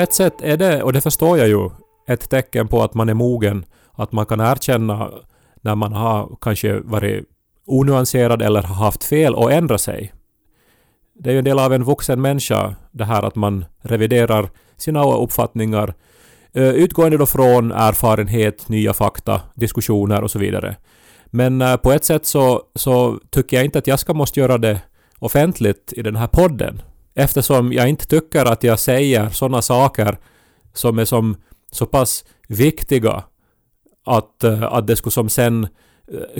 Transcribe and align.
på 0.00 0.04
ett 0.04 0.12
sätt 0.12 0.42
är 0.42 0.56
det, 0.56 0.82
och 0.82 0.92
det 0.92 1.00
förstår 1.00 1.38
jag 1.38 1.48
ju, 1.48 1.70
ett 2.08 2.30
tecken 2.30 2.68
på 2.68 2.82
att 2.82 2.94
man 2.94 3.08
är 3.08 3.14
mogen. 3.14 3.64
Att 3.92 4.12
man 4.12 4.26
kan 4.26 4.40
erkänna 4.40 5.10
när 5.60 5.74
man 5.74 5.92
har 5.92 6.36
kanske 6.40 6.80
varit 6.80 7.24
onyanserad 7.66 8.42
eller 8.42 8.62
har 8.62 8.74
haft 8.74 9.04
fel 9.04 9.34
och 9.34 9.52
ändra 9.52 9.78
sig. 9.78 10.12
Det 11.14 11.30
är 11.30 11.32
ju 11.32 11.38
en 11.38 11.44
del 11.44 11.58
av 11.58 11.72
en 11.72 11.84
vuxen 11.84 12.20
människa 12.20 12.74
det 12.92 13.04
här 13.04 13.22
att 13.22 13.36
man 13.36 13.64
reviderar 13.82 14.50
sina 14.76 15.14
uppfattningar 15.14 15.94
eh, 16.52 16.70
utgående 16.70 17.18
då 17.18 17.26
från 17.26 17.72
erfarenhet, 17.72 18.68
nya 18.68 18.92
fakta, 18.92 19.40
diskussioner 19.54 20.22
och 20.24 20.30
så 20.30 20.38
vidare. 20.38 20.76
Men 21.26 21.62
eh, 21.62 21.76
på 21.76 21.92
ett 21.92 22.04
sätt 22.04 22.26
så, 22.26 22.62
så 22.74 23.18
tycker 23.30 23.56
jag 23.56 23.64
inte 23.64 23.78
att 23.78 23.86
jag 23.86 24.00
ska 24.00 24.14
måste 24.14 24.40
göra 24.40 24.58
det 24.58 24.80
offentligt 25.18 25.92
i 25.96 26.02
den 26.02 26.16
här 26.16 26.26
podden. 26.26 26.82
Eftersom 27.14 27.72
jag 27.72 27.88
inte 27.88 28.06
tycker 28.06 28.44
att 28.44 28.62
jag 28.62 28.78
säger 28.78 29.28
sådana 29.28 29.62
saker 29.62 30.18
som 30.74 30.98
är 30.98 31.04
som 31.04 31.36
så 31.72 31.86
pass 31.86 32.24
viktiga 32.48 33.24
att, 34.06 34.44
eh, 34.44 34.62
att 34.62 34.86
det 34.86 34.96
skulle 34.96 35.12
som 35.12 35.28
sen 35.28 35.68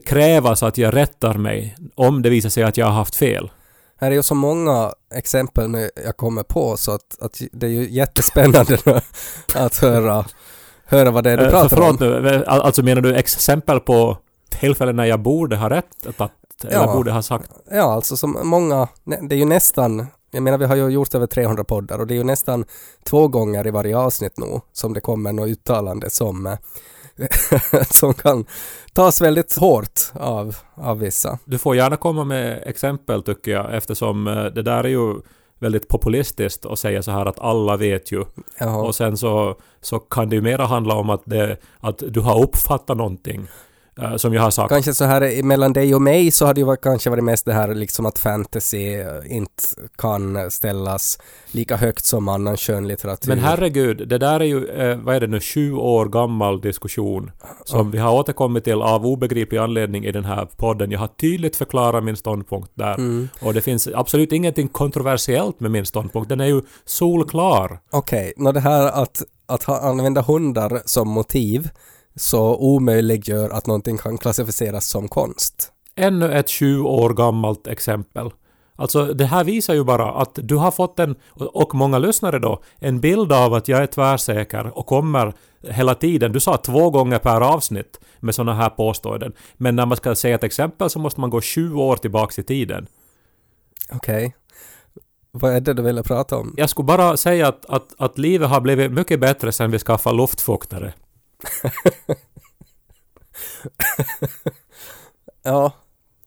krävas 0.04 0.62
att 0.62 0.78
jag 0.78 0.96
rättar 0.96 1.34
mig 1.34 1.77
om 1.94 2.22
det 2.22 2.30
visar 2.30 2.48
sig 2.48 2.62
att 2.62 2.77
jag 2.77 2.86
har 2.86 2.92
haft 2.92 3.16
fel. 3.16 3.50
Här 4.00 4.10
är 4.10 4.14
ju 4.14 4.22
så 4.22 4.34
många 4.34 4.92
exempel 5.14 5.70
nu 5.70 5.90
jag 6.04 6.16
kommer 6.16 6.42
på 6.42 6.77
så 6.77 6.92
att, 6.92 7.20
att 7.20 7.40
det 7.52 7.66
är 7.66 7.70
ju 7.70 7.90
jättespännande 7.90 8.78
att 9.55 9.77
höra, 9.77 10.24
höra 10.84 11.10
vad 11.10 11.24
det 11.24 11.30
är 11.30 11.36
du 11.36 11.50
pratar 11.50 11.68
Förlåt 11.68 12.00
om. 12.00 12.22
nu, 12.22 12.44
alltså 12.46 12.82
menar 12.82 13.02
du 13.02 13.16
exempel 13.16 13.80
på 13.80 14.18
tillfällen 14.48 14.96
när 14.96 15.05
jag 15.05 15.20
borde 15.20 15.56
ha 15.56 15.70
rätt 15.70 16.20
att, 16.20 16.32
eller 16.64 16.74
ja, 16.74 16.92
borde 16.92 17.12
ha 17.12 17.22
sagt? 17.22 17.50
Ja, 17.70 17.92
alltså 17.94 18.16
som 18.16 18.38
många, 18.42 18.88
det 19.05 19.34
är 19.34 19.38
ju 19.38 19.44
nästan 19.44 20.06
jag 20.31 20.42
menar 20.42 20.59
vi 20.59 20.64
har 20.64 20.77
ju 20.77 20.89
gjort 20.89 21.14
över 21.14 21.27
300 21.27 21.64
poddar 21.64 21.98
och 21.98 22.06
det 22.06 22.14
är 22.14 22.17
ju 22.17 22.25
nästan 22.25 22.64
två 23.05 23.28
gånger 23.28 23.67
i 23.67 23.70
varje 23.70 23.97
avsnitt 23.97 24.39
nu 24.39 24.61
som 24.73 24.95
det 24.95 25.00
kommer 25.00 25.33
något 25.33 25.48
uttalande 25.48 26.11
som 26.11 26.56
som 27.91 28.14
kan 28.14 28.45
tas 28.92 29.20
väldigt 29.20 29.56
hårt 29.56 30.01
av, 30.12 30.56
av 30.75 30.98
vissa. 30.98 31.39
Du 31.45 31.58
får 31.58 31.77
gärna 31.77 31.97
komma 31.97 32.25
med 32.25 32.62
exempel 32.67 33.23
tycker 33.23 33.51
jag 33.51 33.75
eftersom 33.75 34.27
eh, 34.27 34.45
det 34.45 34.62
där 34.62 34.84
är 34.84 34.89
ju 34.89 35.14
väldigt 35.58 35.89
populistiskt 35.89 36.67
att 36.67 36.78
säga 36.78 37.03
så 37.03 37.11
här 37.11 37.27
att 37.27 37.39
alla 37.39 37.77
vet 37.77 38.12
ju. 38.12 38.25
Jaha. 38.58 38.83
Och 38.83 38.95
sen 38.95 39.17
så, 39.17 39.56
så 39.81 39.98
kan 39.98 40.28
det 40.28 40.36
ju 40.36 40.42
mera 40.42 40.67
handla 40.67 40.95
om 40.95 41.11
att, 41.11 41.23
det, 41.25 41.56
att 41.81 42.03
du 42.08 42.20
har 42.20 42.42
uppfattat 42.42 42.97
någonting. 42.97 43.48
Uh, 44.02 44.16
som 44.16 44.34
jag 44.34 44.42
har 44.42 44.50
sagt. 44.50 44.68
Kanske 44.68 44.94
så 44.94 45.04
här 45.04 45.42
mellan 45.42 45.72
dig 45.72 45.94
och 45.94 46.02
mig 46.02 46.30
så 46.30 46.46
hade 46.46 46.60
det 46.60 46.70
ju 46.70 46.76
kanske 46.76 47.10
varit 47.10 47.24
mest 47.24 47.44
det 47.44 47.52
här 47.52 47.74
liksom 47.74 48.06
att 48.06 48.18
fantasy 48.18 48.94
eh, 48.94 49.06
inte 49.36 49.62
kan 49.98 50.50
ställas 50.50 51.18
lika 51.50 51.76
högt 51.76 52.04
som 52.04 52.28
annan 52.28 52.56
skönlitteratur. 52.56 53.28
Men 53.28 53.38
herregud, 53.38 54.08
det 54.08 54.18
där 54.18 54.40
är 54.40 54.44
ju, 54.44 54.66
eh, 54.66 54.98
vad 54.98 55.14
är 55.14 55.20
det 55.20 55.27
nu, 55.27 55.40
sju 55.40 55.72
år 55.72 56.06
gammal 56.06 56.60
diskussion 56.60 57.30
som 57.64 57.80
oh. 57.80 57.90
vi 57.92 57.98
har 57.98 58.12
återkommit 58.12 58.64
till 58.64 58.83
av 58.83 59.06
obegriplig 59.06 59.58
anledning 59.58 60.05
i 60.05 60.12
den 60.12 60.24
här 60.24 60.48
podden. 60.56 60.90
Jag 60.90 60.98
har 60.98 61.08
tydligt 61.08 61.56
förklarat 61.56 62.05
min 62.05 62.16
ståndpunkt 62.16 62.70
där. 62.74 62.94
Mm. 62.94 63.28
Och 63.40 63.55
det 63.55 63.60
finns 63.60 63.89
absolut 63.94 64.33
ingenting 64.33 64.68
kontroversiellt 64.68 65.60
med 65.60 65.70
min 65.70 65.86
ståndpunkt. 65.86 66.28
Den 66.28 66.40
är 66.40 66.46
ju 66.46 66.62
solklar. 66.84 67.80
Okej, 67.90 68.33
okay. 68.36 68.52
det 68.52 68.60
här 68.60 69.02
att, 69.02 69.22
att 69.46 69.68
använda 69.68 70.22
hundar 70.22 70.83
som 70.84 71.08
motiv 71.08 71.68
så 72.16 72.56
omöjliggör 72.56 73.50
att 73.50 73.66
någonting 73.66 73.98
kan 73.98 74.18
klassificeras 74.18 74.86
som 74.86 75.08
konst. 75.08 75.72
Ännu 75.96 76.32
ett 76.32 76.48
20 76.48 76.88
år 76.88 77.14
gammalt 77.14 77.66
exempel. 77.66 78.30
Alltså 78.76 79.04
det 79.04 79.24
här 79.24 79.44
visar 79.44 79.74
ju 79.74 79.84
bara 79.84 80.12
att 80.12 80.38
du 80.42 80.56
har 80.56 80.70
fått 80.70 80.98
en, 80.98 81.16
och 81.34 81.74
många 81.74 81.98
lyssnare 81.98 82.38
då, 82.38 82.62
en 82.78 83.00
bild 83.00 83.32
av 83.32 83.54
att 83.54 83.68
jag 83.68 83.82
är 83.82 83.86
tvärsäker 83.86 84.78
och 84.78 84.86
kommer 84.86 85.34
hela 85.60 85.94
tiden. 85.94 86.32
Du 86.32 86.40
sa 86.40 86.56
två 86.56 86.90
gånger 86.90 87.18
per 87.18 87.40
avsnitt 87.40 88.00
med 88.20 88.34
sådana 88.34 88.54
här 88.54 88.70
påståenden. 88.70 89.32
Men 89.56 89.77
när 89.77 89.86
man 89.86 89.96
ska 89.96 90.14
säga 90.14 90.34
ett 90.34 90.44
exempel 90.44 90.90
så 90.90 90.98
måste 90.98 91.20
man 91.20 91.30
gå 91.30 91.40
20 91.40 91.82
år 91.82 91.96
tillbaks 91.96 92.38
i 92.38 92.42
tiden. 92.42 92.86
Okej. 93.92 94.27
Okay. 94.27 94.32
Vad 95.32 95.52
är 95.52 95.60
det 95.60 95.74
du 95.74 95.82
ville 95.82 96.02
prata 96.02 96.36
om? 96.36 96.54
Jag 96.56 96.70
skulle 96.70 96.86
bara 96.86 97.16
säga 97.16 97.48
att, 97.48 97.66
att, 97.66 97.94
att 97.98 98.18
livet 98.18 98.48
har 98.48 98.60
blivit 98.60 98.92
mycket 98.92 99.20
bättre 99.20 99.52
sedan 99.52 99.70
vi 99.70 99.78
skaffade 99.78 100.16
luftfuktare. 100.16 100.92
ja, 105.42 105.73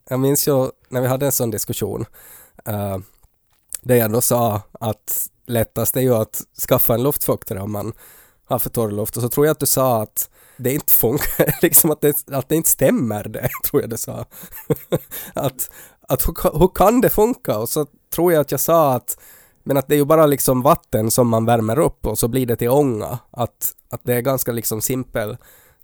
jag 0.09 0.19
minns 0.19 0.47
ju 0.47 0.69
när 0.89 1.01
vi 1.01 1.07
hade 1.07 1.25
en 1.25 1.31
sån 1.31 1.51
diskussion 1.51 2.05
uh, 2.69 2.97
där 3.81 3.95
jag 3.95 4.11
då 4.11 4.21
sa 4.21 4.61
att 4.71 5.27
lättast 5.45 5.97
är 5.97 6.01
ju 6.01 6.15
att 6.15 6.41
skaffa 6.67 6.93
en 6.93 7.03
luftfuktare 7.03 7.59
om 7.59 7.71
man 7.71 7.93
har 8.45 8.59
för 8.59 8.69
torr 8.69 8.91
luft 8.91 9.17
och 9.17 9.23
så 9.23 9.29
tror 9.29 9.45
jag 9.45 9.51
att 9.51 9.59
du 9.59 9.65
sa 9.65 10.01
att 10.01 10.29
det 10.57 10.73
inte 10.73 10.93
funkar, 10.93 11.55
liksom 11.61 11.91
att 11.91 12.01
det, 12.01 12.29
att 12.31 12.49
det 12.49 12.55
inte 12.55 12.69
stämmer 12.69 13.23
det, 13.23 13.49
tror 13.63 13.81
jag 13.81 13.89
du 13.89 13.97
sa. 13.97 14.25
att 15.33 15.69
att 16.07 16.27
hur, 16.27 16.59
hur 16.59 16.67
kan 16.75 17.01
det 17.01 17.09
funka? 17.09 17.57
Och 17.57 17.69
så 17.69 17.85
tror 18.15 18.33
jag 18.33 18.41
att 18.41 18.51
jag 18.51 18.59
sa 18.59 18.93
att 18.93 19.17
men 19.63 19.77
att 19.77 19.87
det 19.87 19.95
är 19.95 19.97
ju 19.97 20.05
bara 20.05 20.25
liksom 20.25 20.61
vatten 20.61 21.11
som 21.11 21.27
man 21.27 21.45
värmer 21.45 21.79
upp 21.79 22.07
och 22.07 22.19
så 22.19 22.27
blir 22.27 22.45
det 22.45 22.55
till 22.55 22.69
ånga. 22.69 23.19
Att, 23.31 23.71
att 23.89 24.01
det 24.03 24.13
är 24.13 24.21
ganska 24.21 24.51
liksom 24.51 24.81
simpel 24.81 25.37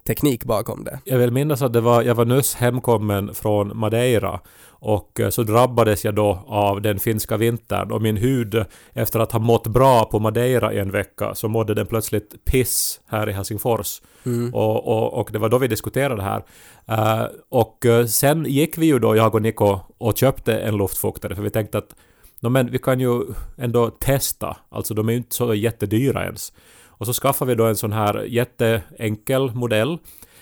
teknik 0.07 0.45
bakom 0.45 0.83
det. 0.83 0.99
Jag 1.03 1.17
vill 1.17 1.31
minnas 1.31 1.61
att 1.61 1.73
det 1.73 1.81
var, 1.81 2.01
jag 2.03 2.15
var 2.15 2.25
nyss 2.25 2.55
hemkommen 2.55 3.33
från 3.33 3.77
Madeira 3.77 4.39
och 4.69 5.19
eh, 5.19 5.29
så 5.29 5.43
drabbades 5.43 6.05
jag 6.05 6.15
då 6.15 6.43
av 6.47 6.81
den 6.81 6.99
finska 6.99 7.37
vintern 7.37 7.91
och 7.91 8.01
min 8.01 8.17
hud 8.17 8.65
efter 8.93 9.19
att 9.19 9.31
ha 9.31 9.39
mått 9.39 9.67
bra 9.67 10.05
på 10.05 10.19
Madeira 10.19 10.73
i 10.73 10.79
en 10.79 10.91
vecka 10.91 11.35
så 11.35 11.47
mådde 11.47 11.73
den 11.73 11.85
plötsligt 11.85 12.45
piss 12.45 13.01
här 13.05 13.29
i 13.29 13.33
Helsingfors. 13.33 14.01
Mm. 14.25 14.53
Och, 14.53 14.87
och, 14.87 15.13
och, 15.13 15.29
det 15.31 15.39
var 15.39 15.49
då 15.49 15.57
vi 15.57 15.67
diskuterade 15.67 16.15
det 16.15 16.23
här. 16.23 16.43
Uh, 16.91 17.27
och 17.49 17.85
uh, 17.85 18.05
sen 18.05 18.45
gick 18.45 18.77
vi 18.77 18.85
ju 18.85 18.99
då, 18.99 19.15
jag 19.15 19.35
och 19.35 19.41
Niko, 19.41 19.79
och 19.97 20.17
köpte 20.17 20.57
en 20.57 20.77
luftfuktare 20.77 21.35
för 21.35 21.43
vi 21.43 21.49
tänkte 21.49 21.77
att 21.77 21.95
no, 22.39 22.49
men 22.49 22.71
vi 22.71 22.77
kan 22.77 22.99
ju 22.99 23.21
ändå 23.57 23.89
testa, 23.89 24.57
alltså 24.69 24.93
de 24.93 25.09
är 25.09 25.13
ju 25.13 25.17
inte 25.17 25.35
så 25.35 25.53
jättedyra 25.53 26.23
ens. 26.25 26.53
Och 26.99 27.05
så 27.05 27.13
skaffade 27.13 27.49
vi 27.49 27.55
då 27.55 27.65
en 27.65 27.75
sån 27.75 27.91
här 27.91 28.23
jätteenkel 28.23 29.51
modell, 29.53 29.97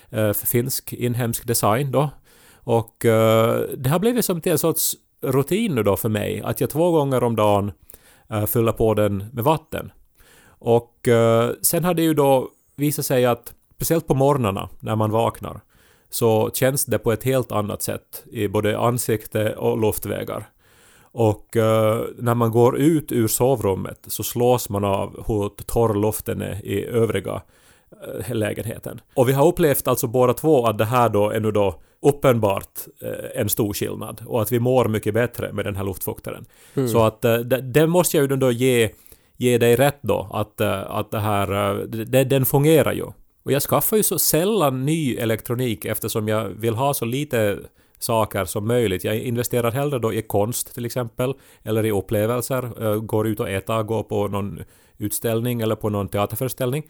eh, 0.09 0.33
finsk 0.33 0.93
inhemsk 0.93 1.47
design 1.47 1.91
då. 1.91 2.09
Och 2.55 3.05
eh, 3.05 3.61
det 3.77 3.89
har 3.89 3.99
blivit 3.99 4.25
som 4.25 4.41
till 4.41 4.51
en 4.51 4.57
sorts 4.57 4.95
rutin 5.21 5.75
nu 5.75 5.83
då 5.83 5.97
för 5.97 6.09
mig, 6.09 6.41
att 6.41 6.61
jag 6.61 6.69
två 6.69 6.91
gånger 6.91 7.23
om 7.23 7.35
dagen 7.35 7.71
eh, 8.29 8.45
fyller 8.45 8.71
på 8.71 8.93
den 8.93 9.25
med 9.33 9.43
vatten. 9.43 9.91
Och 10.47 11.07
eh, 11.07 11.51
sen 11.61 11.83
har 11.83 11.93
det 11.93 12.01
ju 12.03 12.13
då 12.13 12.49
visat 12.75 13.05
sig 13.05 13.25
att, 13.25 13.53
speciellt 13.75 14.07
på 14.07 14.15
morgnarna 14.15 14.69
när 14.79 14.95
man 14.95 15.11
vaknar, 15.11 15.61
så 16.09 16.51
känns 16.53 16.85
det 16.85 16.99
på 16.99 17.11
ett 17.11 17.23
helt 17.23 17.51
annat 17.51 17.81
sätt 17.81 18.23
i 18.31 18.47
både 18.47 18.79
ansikte 18.79 19.55
och 19.55 19.81
luftvägar. 19.81 20.49
Och 21.19 21.55
uh, 21.55 22.05
när 22.17 22.35
man 22.35 22.51
går 22.51 22.77
ut 22.77 23.11
ur 23.11 23.27
sovrummet 23.27 23.99
så 24.07 24.23
slås 24.23 24.69
man 24.69 24.83
av 24.83 25.23
hur 25.27 25.49
torr 25.49 25.93
luften 25.93 26.41
är 26.41 26.65
i 26.65 26.85
övriga 26.85 27.41
uh, 28.29 28.35
lägenheten. 28.35 29.01
Och 29.13 29.29
vi 29.29 29.33
har 29.33 29.47
upplevt 29.47 29.87
alltså 29.87 30.07
båda 30.07 30.33
två 30.33 30.65
att 30.65 30.77
det 30.77 30.85
här 30.85 31.09
då 31.09 31.29
är 31.29 31.39
nu 31.39 31.51
då 31.51 31.79
uppenbart 32.01 32.69
uh, 33.03 33.41
en 33.41 33.49
stor 33.49 33.73
skillnad 33.73 34.21
och 34.25 34.41
att 34.41 34.51
vi 34.51 34.59
mår 34.59 34.87
mycket 34.87 35.13
bättre 35.13 35.53
med 35.53 35.65
den 35.65 35.75
här 35.75 35.83
luftfuktaren. 35.83 36.45
Mm. 36.73 36.89
Så 36.89 37.03
att 37.03 37.25
uh, 37.25 37.37
det, 37.39 37.87
måste 37.87 38.17
jag 38.17 38.31
ju 38.31 38.37
då 38.37 38.51
ge, 38.51 38.89
ge 39.37 39.57
dig 39.57 39.75
rätt 39.75 39.99
då 40.01 40.29
att, 40.31 40.61
att 40.61 41.11
det 41.11 41.19
här, 41.19 41.73
det, 41.87 42.23
den 42.23 42.45
fungerar 42.45 42.93
ju. 42.93 43.05
Och 43.43 43.51
jag 43.51 43.61
skaffar 43.61 43.97
ju 43.97 44.03
så 44.03 44.19
sällan 44.19 44.85
ny 44.85 45.15
elektronik 45.15 45.85
eftersom 45.85 46.27
jag 46.27 46.49
vill 46.49 46.75
ha 46.75 46.93
så 46.93 47.05
lite 47.05 47.59
saker 47.99 48.45
som 48.45 48.67
möjligt. 48.67 49.03
Jag 49.03 49.19
investerar 49.19 49.71
hellre 49.71 49.99
då 49.99 50.13
i 50.13 50.21
konst 50.21 50.73
till 50.73 50.85
exempel, 50.85 51.33
eller 51.63 51.85
i 51.85 51.91
upplevelser, 51.91 52.83
eh, 52.83 52.95
går 52.95 53.27
ut 53.27 53.39
och 53.39 53.49
äta, 53.49 53.83
går 53.83 54.03
på 54.03 54.27
någon 54.27 54.63
utställning 54.97 55.61
eller 55.61 55.75
på 55.75 55.89
någon 55.89 56.07
teaterföreställning. 56.07 56.83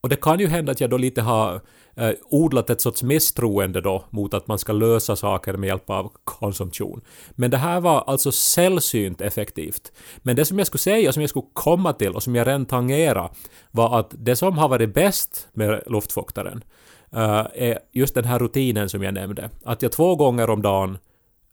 Och 0.00 0.08
det 0.08 0.16
kan 0.16 0.40
ju 0.40 0.46
hända 0.46 0.72
att 0.72 0.80
jag 0.80 0.90
då 0.90 0.96
lite 0.96 1.22
har 1.22 1.60
eh, 1.96 2.10
odlat 2.22 2.70
ett 2.70 2.80
sorts 2.80 3.02
misstroende 3.02 3.80
då 3.80 4.04
mot 4.10 4.34
att 4.34 4.46
man 4.46 4.58
ska 4.58 4.72
lösa 4.72 5.16
saker 5.16 5.52
med 5.52 5.66
hjälp 5.66 5.90
av 5.90 6.12
konsumtion. 6.24 7.00
Men 7.30 7.50
det 7.50 7.56
här 7.56 7.80
var 7.80 8.04
alltså 8.06 8.32
sällsynt 8.32 9.20
effektivt. 9.20 9.92
Men 10.18 10.36
det 10.36 10.44
som 10.44 10.58
jag 10.58 10.66
skulle 10.66 10.78
säga, 10.78 11.12
som 11.12 11.22
jag 11.22 11.30
skulle 11.30 11.46
komma 11.52 11.92
till 11.92 12.14
och 12.14 12.22
som 12.22 12.34
jag 12.34 12.46
redan 12.46 12.66
tangerade 12.66 13.28
var 13.70 13.98
att 14.00 14.14
det 14.18 14.36
som 14.36 14.58
har 14.58 14.68
varit 14.68 14.94
bäst 14.94 15.48
med 15.52 15.82
luftfuktaren 15.86 16.64
Eh, 17.16 17.46
är 17.54 17.78
just 17.92 18.14
den 18.14 18.24
här 18.24 18.38
rutinen 18.38 18.88
som 18.88 19.02
jag 19.02 19.14
nämnde. 19.14 19.50
Att 19.64 19.82
jag 19.82 19.92
två 19.92 20.16
gånger 20.16 20.50
om 20.50 20.62
dagen 20.62 20.98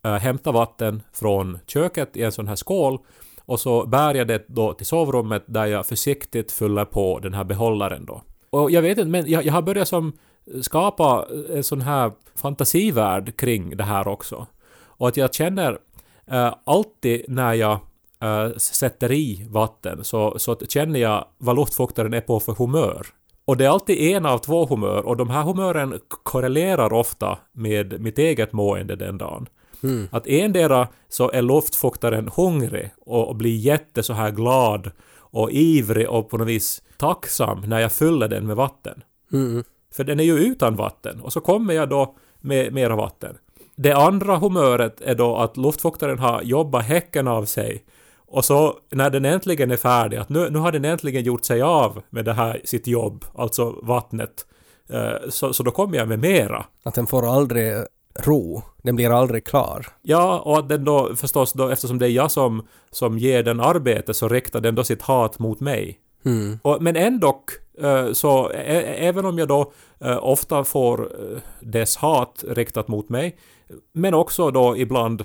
eh, 0.04 0.16
hämtar 0.16 0.52
vatten 0.52 1.02
från 1.14 1.60
köket 1.68 2.18
i 2.18 2.24
en 2.24 2.32
sån 2.32 2.48
här 2.48 2.56
skål 2.56 3.00
och 3.46 3.60
så 3.60 3.86
bär 3.86 4.16
jag 4.16 4.28
det 4.28 4.46
då 4.48 4.74
till 4.74 4.86
sovrummet 4.86 5.44
där 5.46 5.66
jag 5.66 5.86
försiktigt 5.86 6.52
fyller 6.52 6.86
på 6.86 7.20
den 7.20 7.34
här 7.34 7.44
behållaren 7.44 8.06
då. 8.06 8.22
Och 8.50 8.72
jag 8.72 8.82
vet 8.82 8.98
inte, 8.98 9.10
men 9.10 9.30
jag, 9.30 9.46
jag 9.46 9.54
har 9.54 9.62
börjat 9.62 9.88
som 9.88 10.14
skapa 10.62 11.26
en 11.50 11.64
sån 11.64 11.82
här 11.82 12.12
fantasivärld 12.36 13.38
kring 13.38 13.78
det 13.78 13.84
här 13.84 14.08
också. 14.08 14.48
Och 14.84 15.08
att 15.08 15.18
jag 15.18 15.34
känner 15.34 15.78
eh, 16.26 16.54
alltid 16.64 17.26
när 17.28 17.54
jag 17.54 17.80
eh, 18.22 18.52
sätter 18.58 19.12
i 19.12 19.48
vatten 19.50 20.04
så, 20.04 20.40
så 20.40 20.56
känner 20.56 21.00
jag 21.00 21.26
vad 21.38 21.56
luftfuktaren 21.56 22.14
är 22.14 22.22
på 22.22 22.40
för 22.40 22.54
humör. 22.54 23.08
Och 23.50 23.58
det 23.58 23.66
är 23.66 23.70
alltid 23.70 24.00
en 24.00 24.26
av 24.26 24.38
två 24.38 24.66
humör 24.66 25.06
och 25.06 25.18
de 25.18 25.30
här 25.30 25.44
humören 25.44 26.00
korrelerar 26.24 26.94
ofta 26.94 27.38
med 27.52 28.02
mitt 28.02 28.20
eget 28.20 28.54
mående 28.54 28.96
den 28.96 29.18
dagen. 29.18 29.48
Mm. 29.84 30.08
Att 30.12 30.28
endera 30.28 30.88
så 31.08 31.32
är 31.32 31.42
luftfuktaren 31.42 32.30
hungrig 32.36 32.92
och, 33.06 33.36
blir 33.36 33.56
jätte 33.56 34.04
så 34.04 34.14
här 34.14 34.32
glad 34.32 34.92
och 35.18 35.52
ivrig 35.52 36.10
och 36.10 36.30
på 36.30 36.38
något 36.38 36.48
vis 36.48 36.84
tacksam 36.98 37.62
när 37.62 37.80
jag 37.80 37.92
fyller 37.92 38.28
den 38.28 38.48
med 38.48 38.56
vatten. 38.56 39.04
Mm. 39.34 39.64
För 39.94 40.04
den 40.04 40.20
är 40.20 40.24
ju 40.24 40.38
utan 40.38 40.76
vatten 40.76 41.22
och 41.22 41.34
så 41.34 41.42
kommer 41.42 41.74
jag 41.74 41.90
då 41.90 42.16
med 42.40 42.74
mera 42.74 42.96
vatten. 42.96 43.38
Det 43.76 43.94
andra 43.94 44.38
humöret 44.38 45.02
är 45.02 45.16
då 45.16 45.38
att 45.38 45.58
luftfuktaren 45.58 46.20
har 46.20 46.42
jobbat 46.42 46.86
häcken 46.86 47.28
av 47.28 47.46
sig 47.46 47.84
och 48.32 48.46
så 48.46 48.76
när 48.92 49.10
den 49.10 49.26
äntligen 49.26 49.72
är 49.72 49.78
färdig, 49.78 50.18
att 50.18 50.30
nu, 50.30 50.50
nu 50.50 50.60
har 50.60 50.72
den 50.72 50.86
äntligen 50.86 51.24
gjort 51.24 51.46
sig 51.46 51.62
av 51.62 52.02
med 52.10 52.26
det 52.26 52.34
här 52.34 52.62
sitt 52.64 52.88
jobb, 52.88 53.26
alltså 53.36 53.80
vattnet, 53.84 54.46
eh, 54.90 55.30
så, 55.30 55.54
så 55.54 55.64
då 55.64 55.72
kommer 55.72 55.98
jag 55.98 56.08
med 56.08 56.20
mera. 56.20 56.66
Att 56.84 56.94
den 56.94 57.08
får 57.08 57.34
aldrig 57.34 57.74
ro. 58.20 58.62
Den 58.82 58.96
blir 58.96 59.10
aldrig 59.10 59.46
klar. 59.46 59.88
Ja, 60.02 60.40
och 60.40 60.60
att 60.60 60.70
den 60.70 60.86
då 60.86 61.16
förstås 61.16 61.54
då, 61.54 61.70
eftersom 61.70 62.00
det 62.00 62.06
är 62.06 62.12
jag 62.12 62.32
som, 62.32 62.68
som 62.92 63.18
ger 63.18 63.44
den 63.44 63.60
arbete, 63.60 64.14
så 64.14 64.28
riktar 64.28 64.62
den 64.62 64.76
då 64.76 64.84
sitt 64.84 65.02
hat 65.02 65.40
mot 65.40 65.60
mig. 65.60 66.00
Mm. 66.26 66.60
Och, 66.62 66.82
men 66.82 66.96
ändå, 66.96 67.44
Eh, 67.82 68.12
så 68.14 68.50
även 68.50 69.26
om 69.26 69.40
jag 69.40 69.48
då 69.48 69.72
eh, 70.00 70.20
ofta 70.22 70.64
får 70.64 71.00
eh, 71.02 71.38
dess 71.60 71.98
hat 71.98 72.44
riktat 72.48 72.88
mot 72.88 73.10
mig, 73.10 73.38
men 73.92 74.14
också 74.14 74.52
då 74.52 74.78
ibland 74.78 75.24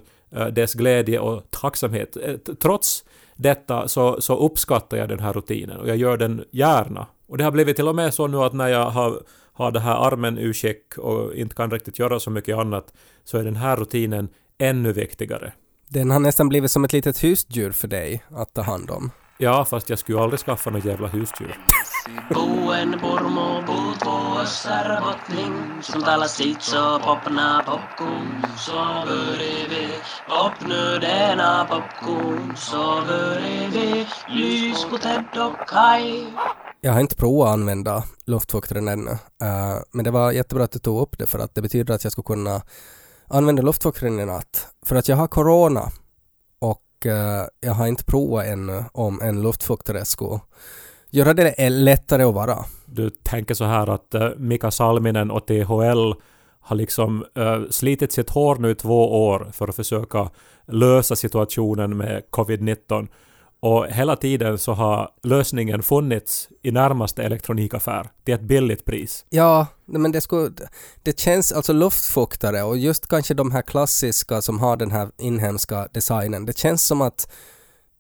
dess 0.53 0.75
glädje 0.75 1.19
och 1.19 1.51
tacksamhet. 1.51 2.17
Trots 2.63 3.05
detta 3.37 3.89
så, 3.89 4.21
så 4.21 4.37
uppskattar 4.37 4.97
jag 4.97 5.09
den 5.09 5.21
här 5.21 5.33
rutinen 5.33 5.81
och 5.81 5.89
jag 5.89 5.97
gör 5.97 6.17
den 6.17 6.45
gärna. 6.51 7.07
Och 7.27 7.39
det 7.39 7.45
har 7.45 7.51
blivit 7.51 7.77
till 7.77 7.89
och 7.89 7.95
med 7.95 8.15
så 8.15 8.27
nu 8.27 8.37
att 8.37 8.53
när 8.53 8.69
jag 8.69 8.91
har, 8.91 9.23
har 9.53 9.71
det 9.71 9.81
här 9.81 9.95
armen 9.95 10.39
ur 10.39 10.53
check 10.53 10.99
och 10.99 11.35
inte 11.35 11.55
kan 11.55 11.71
riktigt 11.71 11.99
göra 11.99 12.21
så 12.21 12.31
mycket 12.31 12.57
annat 12.57 12.93
så 13.25 13.39
är 13.39 13.45
den 13.45 13.57
här 13.57 13.77
rutinen 13.77 14.29
ännu 14.59 14.93
viktigare. 14.93 15.53
Den 15.89 16.11
har 16.11 16.21
nästan 16.21 16.49
blivit 16.49 16.71
som 16.71 16.85
ett 16.85 16.93
litet 16.93 17.25
husdjur 17.25 17.73
för 17.73 17.89
dig 17.89 18.25
att 18.31 18.55
ta 18.55 18.63
hand 18.63 18.91
om. 18.91 19.11
Ja, 19.45 19.65
fast 19.65 19.91
jag 19.91 19.99
skulle 19.99 20.21
aldrig 20.21 20.41
skaffa 20.41 20.71
något 20.71 20.85
jävla 20.85 21.09
husdjur. 21.09 21.59
Vi 33.73 34.07
vi 34.07 34.07
lys 34.29 34.85
på 34.91 34.99
Ted 34.99 35.25
och 35.39 35.71
Jag 36.81 36.93
har 36.93 37.01
inte 37.01 37.17
provat 37.17 37.49
att 37.49 37.53
använda 37.53 38.05
luftfuktaren 38.27 38.89
ännu. 38.89 39.11
Eh, 39.11 39.79
men 39.93 40.05
det 40.05 40.11
var 40.11 40.33
jättebra 40.33 40.65
att 40.65 40.73
du 40.73 40.79
tog 40.79 41.01
upp 41.01 41.19
det 41.19 41.27
för 41.27 41.39
att 41.39 41.55
det 41.55 41.63
betyder 41.63 41.95
att 41.95 42.05
jag 42.05 42.13
skulle 42.13 42.25
kunna 42.25 42.63
använda 43.29 43.63
luftfuktaren 43.63 44.21
i 44.21 44.27
natt. 44.27 44.69
För 44.87 44.97
att 44.97 45.09
jag 45.09 45.17
har 45.17 45.27
corona 45.27 45.91
och 47.07 47.49
jag 47.61 47.73
har 47.75 47.87
inte 47.87 48.05
provat 48.05 48.47
ännu 48.47 48.85
om 48.93 49.21
en 49.23 49.43
luftfuktare 49.43 50.05
skulle 50.05 50.41
göra 51.11 51.35
det 51.35 51.71
lättare 51.71 52.23
att 52.23 52.35
vara. 52.35 52.65
du 52.87 53.11
tänker 53.11 53.55
så 53.55 53.65
här 53.65 53.95
att 53.95 54.15
eh, 54.15 54.29
Mika 54.37 54.71
Salminen 54.71 55.31
och 55.31 55.47
THL 55.47 56.13
har 56.61 56.77
liksom 56.77 57.25
uh, 57.39 57.71
slitit 57.71 58.13
sitt 58.13 58.31
hår 58.31 58.57
nu 58.57 58.71
i 58.71 58.75
två 58.75 59.27
år 59.29 59.49
för 59.53 59.69
att 59.69 59.77
försöka 59.77 60.31
lösa 60.67 61.17
situationen 61.17 61.97
med 61.97 62.23
covid-19. 62.31 63.09
Och 63.65 63.87
hela 63.87 64.17
tiden 64.17 64.59
så 64.59 64.73
har 64.73 65.11
lösningen 65.23 65.83
funnits 65.83 66.49
i 66.63 66.71
närmaste 66.71 67.23
elektronikaffär 67.23 68.11
till 68.25 68.35
ett 68.35 68.41
billigt 68.41 68.85
pris. 68.85 69.25
Ja, 69.31 69.67
men 69.85 70.13
det, 70.13 70.21
skulle, 70.21 70.51
det 71.03 71.19
känns 71.21 71.53
alltså 71.53 71.73
luftfuktare 71.73 72.63
och 72.63 72.77
just 72.77 73.07
kanske 73.07 73.35
de 73.35 73.53
här 73.53 73.63
klassiska 73.63 74.43
som 74.43 74.59
har 74.59 74.77
den 74.77 74.91
här 74.91 75.11
inhemska 75.19 75.89
designen. 75.93 76.47
Det 76.47 76.59
känns 76.59 76.87
som 76.87 77.01
att 77.01 77.33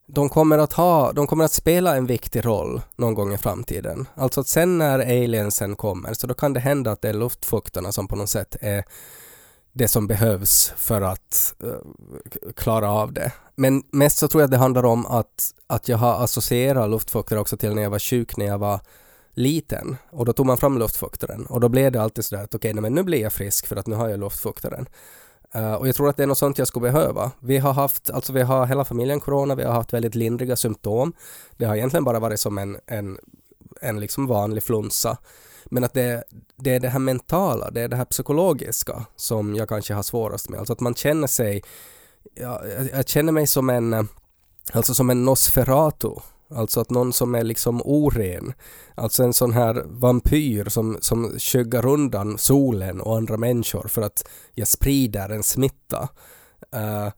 de 0.06 0.28
kommer 0.28 0.58
att 0.58 0.72
ha, 0.72 1.12
de 1.12 1.26
kommer 1.26 1.44
att 1.44 1.52
spela 1.52 1.96
en 1.96 2.06
viktig 2.06 2.46
roll 2.46 2.80
någon 2.96 3.14
gång 3.14 3.34
i 3.34 3.38
framtiden. 3.38 4.08
Alltså 4.14 4.40
att 4.40 4.48
sen 4.48 4.78
när 4.78 4.98
aliensen 4.98 5.76
kommer 5.76 6.14
så 6.14 6.26
då 6.26 6.34
kan 6.34 6.52
det 6.52 6.60
hända 6.60 6.92
att 6.92 7.02
det 7.02 7.08
är 7.08 7.14
luftfuktarna 7.14 7.92
som 7.92 8.08
på 8.08 8.16
något 8.16 8.30
sätt 8.30 8.56
är 8.60 8.84
det 9.74 9.88
som 9.88 10.06
behövs 10.06 10.72
för 10.76 11.00
att 11.00 11.54
uh, 11.64 12.52
klara 12.56 12.90
av 12.90 13.12
det. 13.12 13.32
Men 13.54 13.82
mest 13.90 14.18
så 14.18 14.28
tror 14.28 14.42
jag 14.42 14.46
att 14.46 14.50
det 14.50 14.56
handlar 14.56 14.84
om 14.84 15.06
att, 15.06 15.54
att 15.66 15.88
jag 15.88 15.98
har 15.98 16.24
associerat 16.24 16.90
luftfuktare 16.90 17.40
också 17.40 17.56
till 17.56 17.74
när 17.74 17.82
jag 17.82 17.90
var 17.90 17.98
sjuk 17.98 18.36
när 18.36 18.46
jag 18.46 18.58
var 18.58 18.80
liten 19.34 19.96
och 20.10 20.24
då 20.24 20.32
tog 20.32 20.46
man 20.46 20.56
fram 20.56 20.78
luftfuktaren 20.78 21.46
och 21.46 21.60
då 21.60 21.68
blev 21.68 21.92
det 21.92 22.02
alltid 22.02 22.24
sådär 22.24 22.42
att 22.42 22.54
okej, 22.54 22.70
okay, 22.70 22.80
men 22.80 22.94
nu 22.94 23.02
blir 23.02 23.20
jag 23.20 23.32
frisk 23.32 23.66
för 23.66 23.76
att 23.76 23.86
nu 23.86 23.96
har 23.96 24.08
jag 24.08 24.20
luftfuktaren. 24.20 24.86
Uh, 25.56 25.74
och 25.74 25.88
jag 25.88 25.94
tror 25.94 26.08
att 26.08 26.16
det 26.16 26.22
är 26.22 26.26
något 26.26 26.38
sånt 26.38 26.58
jag 26.58 26.68
skulle 26.68 26.92
behöva. 26.92 27.30
Vi 27.40 27.58
har 27.58 27.72
haft, 27.72 28.10
alltså 28.10 28.32
vi 28.32 28.42
har 28.42 28.66
hela 28.66 28.84
familjen 28.84 29.20
corona, 29.20 29.54
vi 29.54 29.64
har 29.64 29.72
haft 29.72 29.92
väldigt 29.92 30.14
lindriga 30.14 30.56
symptom. 30.56 31.12
Det 31.56 31.64
har 31.64 31.76
egentligen 31.76 32.04
bara 32.04 32.18
varit 32.18 32.40
som 32.40 32.58
en, 32.58 32.76
en, 32.86 33.18
en 33.80 34.00
liksom 34.00 34.26
vanlig 34.26 34.62
flunsa. 34.62 35.18
Men 35.64 35.84
att 35.84 35.94
det, 35.94 36.24
det 36.56 36.74
är 36.74 36.80
det 36.80 36.88
här 36.88 36.98
mentala, 36.98 37.70
det 37.70 37.80
är 37.80 37.88
det 37.88 37.96
här 37.96 38.04
psykologiska 38.04 39.04
som 39.16 39.56
jag 39.56 39.68
kanske 39.68 39.94
har 39.94 40.02
svårast 40.02 40.48
med. 40.48 40.58
Alltså 40.58 40.72
att 40.72 40.80
man 40.80 40.94
känner 40.94 41.26
sig, 41.26 41.62
jag, 42.34 42.60
jag 42.92 43.08
känner 43.08 43.32
mig 43.32 43.46
som 43.46 43.70
en, 43.70 44.08
alltså 44.72 44.94
som 44.94 45.10
en 45.10 45.24
Nosferatu. 45.24 46.10
Alltså 46.50 46.80
att 46.80 46.90
någon 46.90 47.12
som 47.12 47.34
är 47.34 47.44
liksom 47.44 47.82
oren. 47.84 48.52
Alltså 48.94 49.22
en 49.22 49.32
sån 49.32 49.52
här 49.52 49.82
vampyr 49.86 50.68
som, 50.68 50.98
som 51.00 51.38
skyggar 51.38 51.86
undan 51.86 52.38
solen 52.38 53.00
och 53.00 53.16
andra 53.16 53.36
människor 53.36 53.88
för 53.88 54.02
att 54.02 54.28
jag 54.54 54.68
sprider 54.68 55.28
en 55.28 55.42
smitta. 55.42 56.08
Uh, 56.74 57.08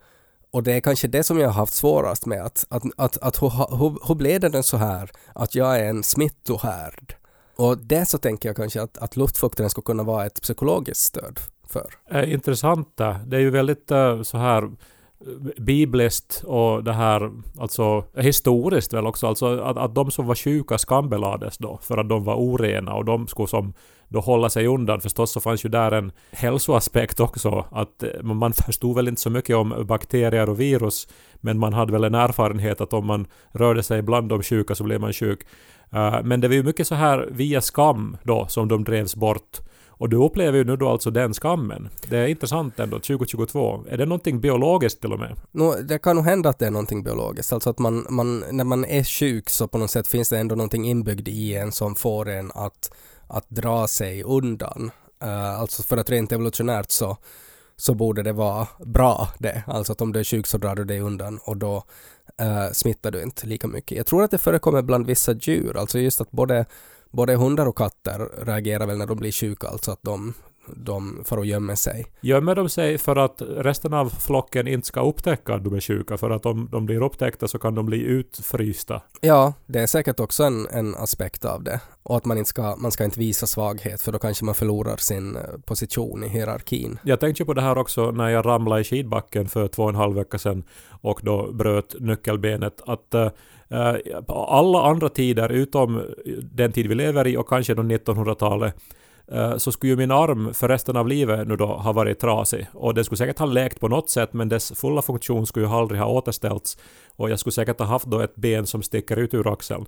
och 0.51 0.63
det 0.63 0.73
är 0.73 0.81
kanske 0.81 1.09
det 1.09 1.23
som 1.23 1.39
jag 1.39 1.49
har 1.49 1.55
haft 1.55 1.75
svårast 1.75 2.27
med 2.27 2.45
att, 2.45 2.67
att, 2.69 2.83
att, 2.97 3.19
att 3.19 3.43
hur, 3.43 3.77
hur, 3.77 4.09
hur 4.09 4.15
blev 4.15 4.41
det 4.41 4.63
så 4.63 4.77
här 4.77 5.11
att 5.35 5.55
jag 5.55 5.79
är 5.79 5.85
en 5.85 6.03
smittohärd? 6.03 7.17
Och 7.57 7.79
det 7.79 8.07
så 8.07 8.19
tänker 8.19 8.49
jag 8.49 8.57
kanske 8.57 8.83
att, 8.83 8.99
att 8.99 9.17
luftfuktaren 9.17 9.71
skulle 9.71 9.85
kunna 9.85 10.03
vara 10.03 10.27
ett 10.27 10.43
psykologiskt 10.43 11.01
stöd 11.01 11.41
för. 11.69 11.87
Eh, 12.11 12.33
intressant 12.33 12.97
det. 12.97 13.21
Det 13.27 13.37
är 13.37 13.41
ju 13.41 13.51
väldigt 13.51 13.91
eh, 13.91 14.23
så 14.23 14.39
här 14.39 14.63
eh, 14.63 14.69
bibliskt 15.63 16.43
och 16.47 16.85
det 16.85 16.93
här, 16.93 17.31
alltså 17.59 18.05
historiskt 18.17 18.93
väl 18.93 19.07
också, 19.07 19.27
alltså 19.27 19.61
att, 19.61 19.77
att 19.77 19.95
de 19.95 20.11
som 20.11 20.27
var 20.27 20.35
sjuka 20.35 20.79
skambelades 20.79 21.59
då 21.59 21.79
för 21.83 21.99
att 21.99 22.09
de 22.09 22.25
var 22.25 22.35
orena 22.35 22.95
och 22.95 23.05
de 23.05 23.27
skulle 23.29 23.49
som 23.49 23.73
då 24.09 24.21
hålla 24.21 24.51
sig 24.51 24.67
undan. 24.67 25.01
Förstås 25.01 25.33
så 25.33 25.41
fanns 25.41 25.65
ju 25.65 25.69
där 25.69 25.93
en 25.93 26.13
hälsoaspekt 26.31 27.21
också, 27.21 27.65
att 27.71 28.03
eh, 28.03 28.23
man 28.23 28.53
förstod 28.53 28.97
väl 28.97 29.09
inte 29.09 29.21
så 29.21 29.31
mycket 29.31 29.57
om 29.57 29.87
bakterier 29.87 30.49
och 30.49 30.61
virus, 30.61 31.09
men 31.41 31.59
man 31.59 31.73
hade 31.73 31.93
väl 31.93 32.05
en 32.05 32.15
erfarenhet 32.15 32.81
att 32.81 32.93
om 32.93 33.07
man 33.07 33.27
rörde 33.53 33.83
sig 33.83 34.03
bland 34.03 34.29
de 34.29 34.43
sjuka 34.43 34.75
så 34.75 34.85
blev 34.85 35.01
man 35.01 35.13
sjuk. 35.13 35.47
Eh, 35.93 36.23
men 36.25 36.41
det 36.41 36.49
var 36.49 36.55
ju 36.55 36.63
mycket 36.63 36.87
så 36.87 36.95
här 36.95 37.29
via 37.33 37.61
skam 37.61 38.17
då 38.23 38.47
som 38.49 38.69
de 38.69 38.85
drevs 38.85 39.17
bort. 39.17 39.61
Och 39.99 40.09
du 40.09 40.17
upplever 40.17 40.59
ju 40.59 40.65
nu 40.65 40.77
då 40.77 40.89
alltså 40.89 41.11
den 41.11 41.35
skammen. 41.35 41.89
Det 42.09 42.19
är 42.19 42.27
intressant 42.27 42.81
ändå, 42.81 42.99
2022. 42.99 43.85
Är 43.89 43.97
det 43.97 44.07
någonting 44.07 44.41
biologiskt 44.41 45.01
till 45.01 45.13
och 45.13 45.19
med? 45.19 45.37
No, 45.53 45.83
det 45.83 45.99
kan 45.99 46.17
nog 46.17 46.25
hända 46.25 46.49
att 46.49 46.59
det 46.59 46.67
är 46.67 46.71
någonting 46.71 47.03
biologiskt, 47.03 47.53
alltså 47.53 47.71
att 47.71 47.79
man, 47.79 48.07
man, 48.11 48.45
när 48.51 48.65
man 48.65 48.85
är 48.85 49.05
sjuk 49.05 49.51
så 49.51 49.69
på 49.69 49.79
något 49.79 49.91
sätt 49.91 50.09
finns 50.09 50.29
det 50.29 50.39
ändå 50.39 50.55
någonting 50.55 50.89
inbyggt 50.89 51.29
i 51.29 51.55
en 51.55 51.73
som 51.73 51.95
får 51.95 52.29
en 52.29 52.53
att, 52.55 52.91
att 53.27 53.47
dra 53.49 53.89
sig 53.89 54.23
undan. 54.23 54.91
Uh, 55.25 55.61
alltså 55.61 55.83
för 55.83 55.97
att 55.97 56.11
rent 56.11 56.33
evolutionärt 56.33 56.91
så, 56.91 57.17
så 57.77 57.95
borde 57.95 58.23
det 58.23 58.33
vara 58.33 58.69
bra 58.79 59.29
det, 59.39 59.63
alltså 59.67 59.93
att 59.93 60.01
om 60.01 60.13
du 60.13 60.21
är 60.21 60.25
sjuk 60.25 60.47
så 60.47 60.59
drar 60.59 60.75
du 60.75 60.85
dig 60.85 61.01
undan 61.01 61.39
och 61.45 61.57
då 61.57 61.85
eh, 62.39 62.71
smittar 62.73 63.11
du 63.11 63.23
inte 63.23 63.47
lika 63.47 63.69
mycket. 63.69 63.97
Jag 63.97 64.07
tror 64.07 64.23
att 64.23 64.31
det 64.31 64.39
förekommer 64.39 64.83
bland 64.83 65.07
vissa 65.07 65.33
djur, 65.33 65.77
alltså 65.77 65.99
just 65.99 66.21
att 66.21 66.31
både, 66.31 66.67
både 67.11 67.35
hundar 67.35 67.67
och 67.67 67.79
katter 67.79 68.45
reagerar 68.45 68.87
väl 68.87 68.99
när 68.99 69.07
de 69.07 69.17
blir 69.17 69.33
sjuka, 69.33 69.69
alltså 69.69 69.91
att 69.91 70.03
de, 70.03 70.35
de 70.77 71.23
får 71.25 71.37
och 71.37 71.47
gömmer 71.47 71.75
sig. 71.75 72.07
Gömmer 72.21 72.55
de 72.55 72.69
sig 72.69 72.99
för 72.99 73.17
att 73.17 73.43
resten 73.49 73.95
av 73.95 74.09
flocken 74.09 74.69
inte 74.69 74.87
ska 74.87 75.09
upptäcka 75.09 75.55
att 75.55 75.65
de 75.65 75.75
är 75.75 75.81
sjuka? 75.81 76.17
För 76.17 76.31
att 76.31 76.47
om 76.47 76.69
de 76.73 76.87
blir 76.87 77.03
upptäckta 77.03 77.49
så 77.49 77.59
kan 77.59 77.75
de 77.75 77.87
bli 77.87 78.03
utfrysta. 78.03 79.03
Ja, 79.21 79.53
det 79.67 79.81
är 79.81 79.87
säkert 79.87 80.21
också 80.21 80.45
en, 80.45 80.67
en 80.67 80.95
aspekt 80.95 81.45
av 81.45 81.63
det. 81.63 81.81
Och 82.03 82.17
att 82.17 82.25
man 82.25 82.39
inte 82.39 82.49
ska, 82.49 82.77
man 82.77 82.93
ska 82.93 83.05
inte 83.05 83.19
visa 83.19 83.47
svaghet 83.47 84.03
för 84.03 84.13
då 84.13 84.19
kanske 84.19 84.45
man 84.45 84.55
förlorar 84.55 84.97
sin 84.97 85.37
eh, 85.37 85.43
position 85.67 86.25
i 86.25 86.29
hierarkin. 86.29 86.99
Jag 87.03 87.21
tänkte 87.21 87.45
på 87.45 87.55
det 87.55 87.63
här 87.63 87.79
också 87.79 88.11
när 88.11 88.29
jag 88.29 88.47
ramlade 88.47 88.81
i 88.81 88.85
skidbacken 88.85 89.49
för 89.49 89.69
två 89.69 89.83
och 89.83 89.89
en 89.89 89.95
halv 89.95 90.15
vecka 90.15 90.39
sedan 90.39 90.65
och 90.89 91.21
då 91.23 91.53
bröt 91.53 91.95
nyckelbenet 92.01 92.83
att 92.87 93.15
eh, 93.15 93.31
eh, 93.69 93.97
alla 94.29 94.83
andra 94.83 95.09
tider 95.09 95.53
utom 95.53 96.03
den 96.43 96.73
tid 96.73 96.87
vi 96.87 96.95
lever 96.95 97.27
i 97.27 97.37
och 97.37 97.49
kanske 97.49 97.75
då 97.75 97.83
1900-talet 97.83 98.75
eh, 98.75 98.81
Eh, 99.33 99.57
så 99.57 99.73
skulle 99.73 99.91
ju 99.91 99.97
min 99.97 100.11
arm 100.11 100.55
för 100.55 100.69
resten 100.69 100.97
av 100.97 101.09
livet 101.09 101.49
nu 101.49 101.57
då 101.57 101.67
ha 101.67 101.93
varit 101.93 102.19
trasig. 102.19 102.67
Och 102.73 102.95
den 102.95 103.05
skulle 103.05 103.19
säkert 103.19 103.39
ha 103.39 103.47
läkt 103.47 103.81
på 103.81 103.89
något 103.89 104.11
sätt 104.11 104.33
men 104.33 104.49
dess 104.49 104.73
fulla 104.73 105.03
funktion 105.03 105.47
skulle 105.47 105.67
ju 105.67 105.73
aldrig 105.73 106.01
ha 106.01 106.09
återställts. 106.09 106.79
Och 107.17 107.31
jag 107.31 107.39
skulle 107.39 107.53
säkert 107.53 107.79
ha 107.79 107.87
haft 107.87 108.07
då 108.07 108.21
ett 108.21 108.37
ben 108.37 108.67
som 108.67 108.83
sticker 108.83 109.17
ut 109.17 109.35
ur 109.35 109.53
axeln. 109.53 109.87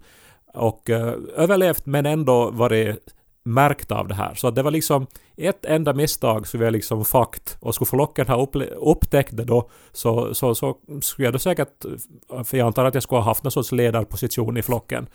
Och 0.54 0.90
eh, 0.90 1.14
överlevt 1.36 1.86
men 1.86 2.06
ändå 2.06 2.50
varit 2.50 3.14
märkt 3.42 3.92
av 3.92 4.08
det 4.08 4.14
här. 4.14 4.34
Så 4.34 4.48
att 4.48 4.54
det 4.54 4.62
var 4.62 4.70
liksom 4.70 5.06
ett 5.36 5.64
enda 5.64 5.92
misstag 5.94 6.46
så 6.46 6.58
vi 6.58 6.66
är 6.66 6.70
liksom 6.70 7.04
fakt 7.04 7.56
och 7.60 7.74
skulle 7.74 7.88
flocken 7.88 8.26
ha 8.26 8.48
upptäckt 8.76 9.36
det 9.36 9.44
då 9.44 9.70
så, 9.92 10.34
så, 10.34 10.54
så 10.54 10.76
skulle 11.00 11.26
jag 11.26 11.34
då 11.34 11.38
säkert, 11.38 11.84
eh, 12.32 12.42
för 12.44 12.56
jag 12.56 12.66
antar 12.66 12.84
att 12.84 12.94
jag 12.94 13.02
skulle 13.02 13.18
ha 13.18 13.24
haft 13.24 13.44
någon 13.44 13.52
sorts 13.52 13.72
ledarposition 13.72 14.56
i 14.56 14.62
flocken 14.62 15.08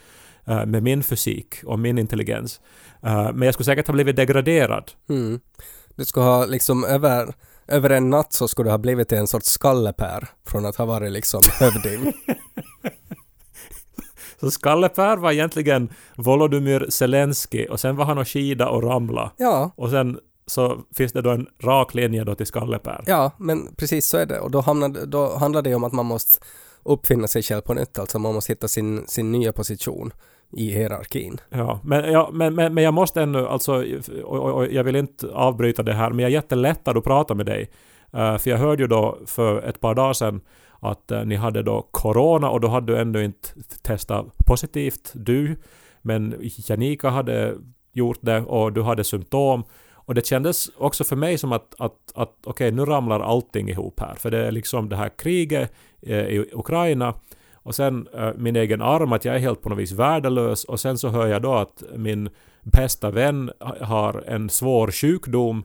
eh, 0.47 0.65
med 0.65 0.83
min 0.83 1.03
fysik 1.03 1.55
och 1.65 1.79
min 1.79 1.97
intelligens. 1.97 2.61
Eh, 3.03 3.33
men 3.33 3.41
jag 3.41 3.53
skulle 3.53 3.65
säkert 3.65 3.87
ha 3.87 3.93
blivit 3.93 4.15
degraderad. 4.15 4.91
Mm. 5.09 5.39
Du 5.95 6.05
skulle 6.05 6.25
ha 6.25 6.45
liksom 6.45 6.83
över, 6.83 7.33
över 7.67 7.89
en 7.89 8.09
natt 8.09 8.33
så 8.33 8.47
skulle 8.47 8.67
du 8.67 8.71
ha 8.71 8.77
blivit 8.77 9.11
en 9.11 9.27
sorts 9.27 9.47
skallepär 9.49 10.27
från 10.47 10.65
att 10.65 10.75
ha 10.75 10.85
varit 10.85 11.11
liksom 11.11 11.41
hövding. 11.59 12.13
Så 14.39 14.51
Skalle-Per 14.51 15.17
var 15.17 15.31
egentligen 15.31 15.89
Volodymyr 16.15 16.85
Zelensky 16.89 17.65
och 17.67 17.79
sen 17.79 17.95
var 17.95 18.05
han 18.05 18.17
och 18.17 18.27
skida 18.27 18.69
och 18.69 18.83
ramla. 18.83 19.31
ja, 19.37 19.71
Och 19.75 19.89
sen 19.89 20.19
så 20.47 20.81
finns 20.95 21.11
det 21.13 21.21
då 21.21 21.29
en 21.29 21.47
rak 21.63 21.93
linje 21.93 22.23
då 22.23 22.35
till 22.35 22.45
Skalle-Per. 22.45 23.03
ja, 23.07 23.31
men 23.37 23.75
precis 23.75 24.07
så 24.07 24.17
är 24.17 24.25
det. 24.25 24.39
Och 24.39 24.51
då, 24.51 24.61
hamnar, 24.61 25.05
då 25.05 25.37
handlar 25.37 25.61
det 25.61 25.75
om 25.75 25.83
att 25.83 25.93
man 25.93 26.05
måste 26.05 26.39
uppfinna 26.85 27.27
sig 27.27 27.41
själv 27.43 27.61
på 27.61 27.73
nytt. 27.73 27.99
Alltså 27.99 28.19
man 28.19 28.33
måste 28.33 28.51
hitta 28.51 28.67
sin, 28.67 29.07
sin 29.07 29.31
nya 29.31 29.53
position 29.53 30.13
i 30.57 30.69
hierarkin. 30.69 31.37
Ja, 31.49 31.79
men, 31.83 32.11
ja, 32.11 32.29
men, 32.33 32.55
men, 32.55 32.73
men 32.73 32.83
jag 32.83 32.93
måste 32.93 33.21
ännu, 33.21 33.47
alltså, 33.47 33.85
och, 34.23 34.39
och, 34.39 34.51
och 34.51 34.71
jag 34.71 34.83
vill 34.83 34.95
inte 34.95 35.27
avbryta 35.27 35.83
det 35.83 35.93
här, 35.93 36.09
men 36.09 36.19
jag 36.19 36.27
är 36.29 36.33
jättelättad 36.33 36.97
att 36.97 37.03
prata 37.03 37.35
med 37.35 37.45
dig. 37.45 37.69
Uh, 38.15 38.37
för 38.37 38.49
jag 38.49 38.57
hörde 38.57 38.83
ju 38.83 38.87
då 38.87 39.17
för 39.25 39.61
ett 39.61 39.79
par 39.79 39.95
dagar 39.95 40.13
sedan 40.13 40.41
att 40.79 41.11
uh, 41.11 41.25
ni 41.25 41.35
hade 41.35 41.63
då 41.63 41.87
corona 41.91 42.49
och 42.49 42.59
då 42.59 42.67
hade 42.67 42.93
du 42.93 42.99
ändå 42.99 43.21
inte 43.21 43.49
testat 43.81 44.25
positivt, 44.45 45.11
du. 45.13 45.55
Men 46.01 46.35
Janika 46.41 47.09
hade 47.09 47.55
gjort 47.93 48.19
det 48.21 48.41
och 48.41 48.73
du 48.73 48.81
hade 48.81 49.03
symptom. 49.03 49.63
Och 50.05 50.15
det 50.15 50.25
kändes 50.25 50.69
också 50.77 51.03
för 51.03 51.15
mig 51.15 51.37
som 51.37 51.51
att, 51.51 51.75
att, 51.77 52.11
att 52.15 52.33
okej, 52.43 52.71
nu 52.71 52.85
ramlar 52.85 53.19
allting 53.19 53.69
ihop 53.69 53.99
här. 53.99 54.15
För 54.15 54.31
det 54.31 54.47
är 54.47 54.51
liksom 54.51 54.89
det 54.89 54.95
här 54.95 55.09
kriget 55.09 55.73
Eh, 56.05 56.17
i 56.27 56.45
Ukraina 56.53 57.13
och 57.53 57.75
sen 57.75 58.07
eh, 58.13 58.29
min 58.37 58.55
egen 58.55 58.81
arm, 58.81 59.13
att 59.13 59.25
jag 59.25 59.35
är 59.35 59.39
helt 59.39 59.61
på 59.61 59.69
något 59.69 59.77
vis 59.79 59.91
värdelös. 59.91 60.63
Och 60.63 60.79
sen 60.79 60.97
så 60.97 61.07
hör 61.09 61.27
jag 61.27 61.41
då 61.41 61.53
att 61.53 61.83
min 61.95 62.29
bästa 62.61 63.11
vän 63.11 63.51
har 63.81 64.23
en 64.27 64.49
svår 64.49 64.91
sjukdom. 64.91 65.63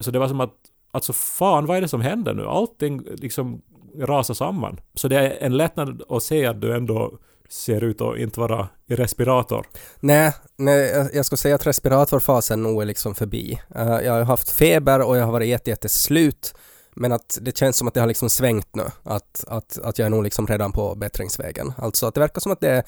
Så 0.00 0.10
det 0.10 0.18
var 0.18 0.28
som 0.28 0.40
att, 0.40 0.54
alltså 0.90 1.12
fan 1.12 1.66
vad 1.66 1.76
är 1.76 1.80
det 1.80 1.88
som 1.88 2.00
händer 2.00 2.34
nu? 2.34 2.46
Allting 2.46 3.02
liksom 3.14 3.62
rasar 3.98 4.34
samman. 4.34 4.80
Så 4.94 5.08
det 5.08 5.16
är 5.16 5.46
en 5.46 5.56
lättnad 5.56 6.02
att 6.08 6.22
se 6.22 6.46
att 6.46 6.60
du 6.60 6.74
ändå 6.76 7.18
ser 7.48 7.84
ut 7.84 8.00
att 8.00 8.18
inte 8.18 8.40
vara 8.40 8.68
i 8.86 8.94
respirator. 8.94 9.66
Nej, 10.00 10.32
nej, 10.56 11.08
jag- 11.14 11.26
skulle 11.26 11.36
säga 11.36 11.54
att 11.54 11.66
respiratorfasen 11.66 12.62
nog 12.62 12.82
är 12.82 12.86
liksom 12.86 13.14
förbi. 13.14 13.60
Eh, 13.74 13.82
jag 13.88 14.12
har 14.12 14.22
haft 14.24 14.50
feber 14.50 15.02
och 15.06 15.16
jag 15.16 15.24
har 15.24 15.32
varit 15.32 15.48
jätte, 15.48 15.70
jätteslut. 15.70 16.54
Men 16.94 17.12
att 17.12 17.38
det 17.40 17.56
känns 17.56 17.76
som 17.76 17.88
att 17.88 17.94
det 17.94 18.00
har 18.00 18.06
liksom 18.06 18.30
svängt 18.30 18.74
nu. 18.74 18.84
Att, 19.02 19.44
att, 19.46 19.78
att 19.78 19.98
jag 19.98 20.06
är 20.06 20.10
nog 20.10 20.24
liksom 20.24 20.46
redan 20.46 20.72
på 20.72 20.94
bättringsvägen. 20.94 21.72
Alltså 21.78 22.06
att 22.06 22.14
det 22.14 22.20
verkar 22.20 22.40
som 22.40 22.52
att 22.52 22.60
det, 22.60 22.82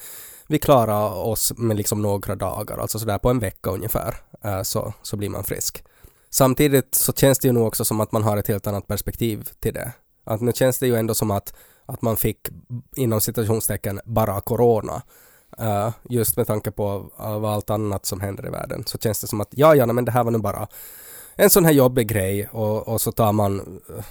vi 0.47 0.59
klarar 0.59 1.09
oss 1.09 1.53
med 1.57 1.77
liksom 1.77 2.01
några 2.01 2.35
dagar. 2.35 2.77
Alltså 2.77 2.99
sådär 2.99 3.17
på 3.17 3.29
en 3.29 3.39
vecka 3.39 3.69
ungefär. 3.69 4.15
Eh, 4.43 4.61
så, 4.61 4.93
så 5.01 5.17
blir 5.17 5.29
man 5.29 5.43
frisk. 5.43 5.83
Samtidigt 6.29 6.95
så 6.95 7.13
känns 7.13 7.39
det 7.39 7.47
ju 7.47 7.51
nog 7.51 7.67
också 7.67 7.85
som 7.85 7.99
att 8.01 8.11
man 8.11 8.23
har 8.23 8.37
ett 8.37 8.47
helt 8.47 8.67
annat 8.67 8.87
perspektiv 8.87 9.49
till 9.59 9.73
det. 9.73 9.91
Att 10.23 10.41
nu 10.41 10.51
känns 10.55 10.79
det 10.79 10.87
ju 10.87 10.95
ändå 10.95 11.13
som 11.13 11.31
att, 11.31 11.53
att 11.85 12.01
man 12.01 12.17
fick 12.17 12.47
inom 12.95 13.21
citationstecken 13.21 13.99
bara 14.05 14.41
corona. 14.41 15.01
Uh, 15.61 15.89
just 16.09 16.37
med 16.37 16.47
tanke 16.47 16.71
på 16.71 17.11
av 17.15 17.45
allt 17.45 17.69
annat 17.69 18.05
som 18.05 18.21
händer 18.21 18.47
i 18.47 18.49
världen 18.49 18.83
så 18.85 18.97
känns 18.97 19.21
det 19.21 19.27
som 19.27 19.41
att 19.41 19.47
ja, 19.51 19.75
ja, 19.75 19.85
men 19.85 20.05
det 20.05 20.11
här 20.11 20.23
var 20.23 20.31
nu 20.31 20.37
bara 20.37 20.67
en 21.35 21.49
sån 21.49 21.65
här 21.65 21.71
jobbig 21.71 22.07
grej 22.07 22.49
och, 22.51 22.87
och 22.87 23.01
så 23.01 23.11
tar 23.11 23.33
man 23.33 23.81
eh, 23.89 24.03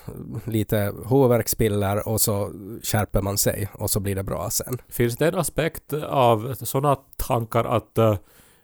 lite 0.45 0.93
huvudvärkspiller 1.09 2.09
och 2.09 2.21
så 2.21 2.51
skärper 2.83 3.23
man 3.23 3.39
sig 3.39 3.69
och 3.73 3.91
så 3.91 4.01
blir 4.01 4.15
det 4.15 4.23
bra 4.23 4.51
sen. 4.51 4.79
Finns 4.89 5.17
det 5.17 5.29
en 5.29 5.39
aspekt 5.39 5.93
av 5.93 6.55
sådana 6.55 6.97
tankar 7.17 7.65
att 7.65 7.99
eh, 7.99 8.17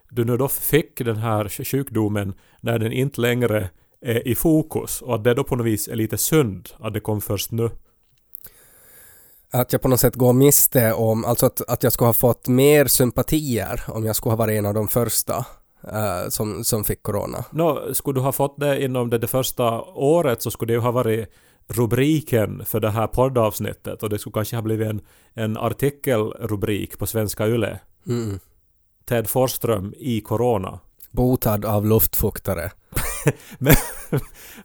du 0.09 0.25
nu 0.25 0.37
då 0.37 0.47
fick 0.47 0.97
den 0.97 1.17
här 1.17 1.63
sjukdomen 1.63 2.33
när 2.61 2.79
den 2.79 2.91
inte 2.91 3.21
längre 3.21 3.69
är 4.01 4.27
i 4.27 4.35
fokus 4.35 5.01
och 5.01 5.15
att 5.15 5.23
det 5.23 5.33
då 5.33 5.43
på 5.43 5.55
något 5.55 5.65
vis 5.65 5.87
är 5.87 5.95
lite 5.95 6.17
synd 6.17 6.69
att 6.79 6.93
det 6.93 6.99
kom 6.99 7.21
först 7.21 7.51
nu? 7.51 7.69
Att 9.51 9.73
jag 9.73 9.81
på 9.81 9.87
något 9.87 9.99
sätt 9.99 10.15
går 10.15 10.33
miste 10.33 10.93
om, 10.93 11.25
alltså 11.25 11.45
att, 11.45 11.61
att 11.69 11.83
jag 11.83 11.93
skulle 11.93 12.07
ha 12.07 12.13
fått 12.13 12.47
mer 12.47 12.85
sympatier 12.85 13.83
om 13.87 14.05
jag 14.05 14.15
skulle 14.15 14.31
ha 14.31 14.37
varit 14.37 14.57
en 14.57 14.65
av 14.65 14.73
de 14.73 14.87
första 14.87 15.45
eh, 15.83 16.29
som, 16.29 16.63
som 16.63 16.83
fick 16.83 17.03
corona. 17.03 17.45
Nå, 17.51 17.93
skulle 17.93 18.19
du 18.19 18.21
ha 18.21 18.31
fått 18.31 18.59
det 18.59 18.83
inom 18.83 19.09
det, 19.09 19.17
det 19.17 19.27
första 19.27 19.81
året 19.81 20.41
så 20.41 20.51
skulle 20.51 20.73
det 20.73 20.75
ju 20.75 20.81
ha 20.81 20.91
varit 20.91 21.29
rubriken 21.67 22.65
för 22.65 22.79
det 22.79 22.89
här 22.89 23.07
poddavsnittet 23.07 24.03
och 24.03 24.09
det 24.09 24.19
skulle 24.19 24.33
kanske 24.33 24.55
ha 24.55 24.61
blivit 24.61 24.89
en, 24.89 25.01
en 25.33 25.57
artikelrubrik 25.57 26.97
på 26.97 27.07
Svenska 27.07 27.47
Yle. 27.47 27.79
Mm. 28.07 28.39
Ted 29.05 29.29
Forsström 29.29 29.93
i 29.97 30.21
Corona. 30.21 30.79
Botad 31.11 31.65
av 31.65 31.85
luftfuktare. 31.85 32.71
Men 33.57 33.73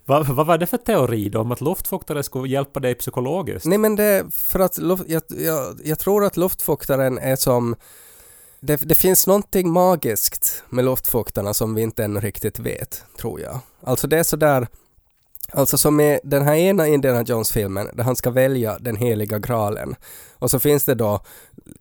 vad, 0.04 0.26
vad 0.26 0.46
var 0.46 0.58
det 0.58 0.66
för 0.66 0.76
teori 0.76 1.28
då 1.28 1.40
om 1.40 1.52
att 1.52 1.60
luftfuktare 1.60 2.22
skulle 2.22 2.48
hjälpa 2.48 2.80
dig 2.80 2.94
psykologiskt? 2.94 3.66
Nej 3.66 3.78
men 3.78 3.96
det 3.96 4.04
är 4.04 4.24
för 4.30 4.60
att 4.60 4.78
luft, 4.78 5.04
jag, 5.06 5.22
jag, 5.28 5.80
jag 5.84 5.98
tror 5.98 6.24
att 6.24 6.36
luftfuktaren 6.36 7.18
är 7.18 7.36
som 7.36 7.76
det, 8.66 8.76
det 8.76 8.94
finns 8.94 9.26
någonting 9.26 9.70
magiskt 9.70 10.62
med 10.68 10.84
luftfuktarna 10.84 11.54
som 11.54 11.74
vi 11.74 11.82
inte 11.82 12.04
ännu 12.04 12.20
riktigt 12.20 12.58
vet, 12.58 13.04
tror 13.18 13.40
jag. 13.40 13.58
Alltså 13.82 14.06
det 14.06 14.18
är 14.18 14.22
sådär 14.22 14.66
Alltså 15.52 15.78
som 15.78 15.96
med 15.96 16.20
den 16.22 16.42
här 16.42 16.54
ena 16.54 16.86
Indiana 16.86 17.22
Jones-filmen 17.22 17.88
där 17.92 18.04
han 18.04 18.16
ska 18.16 18.30
välja 18.30 18.78
den 18.78 18.96
heliga 18.96 19.38
graalen. 19.38 19.94
Och 20.38 20.50
så 20.50 20.58
finns 20.58 20.84
det 20.84 20.94
då 20.94 21.20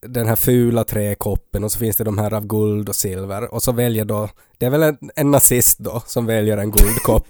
den 0.02 0.28
här 0.28 0.36
fula 0.36 0.84
träkoppen 0.84 1.64
och 1.64 1.72
så 1.72 1.80
finns 1.80 1.98
det 1.98 2.04
de 2.04 2.18
här 2.18 2.34
av 2.34 2.48
guld 2.48 2.90
och 2.90 2.96
silver 2.96 3.54
och 3.54 3.64
så 3.64 3.72
väljer 3.72 4.06
då, 4.06 4.30
det 4.58 4.66
är 4.66 4.70
väl 4.70 4.84
en, 4.84 4.98
en 5.16 5.32
nazist 5.32 5.80
då 5.80 6.04
som 6.06 6.26
väljer 6.26 6.58
en 6.58 6.72
guldkopp. 6.72 7.28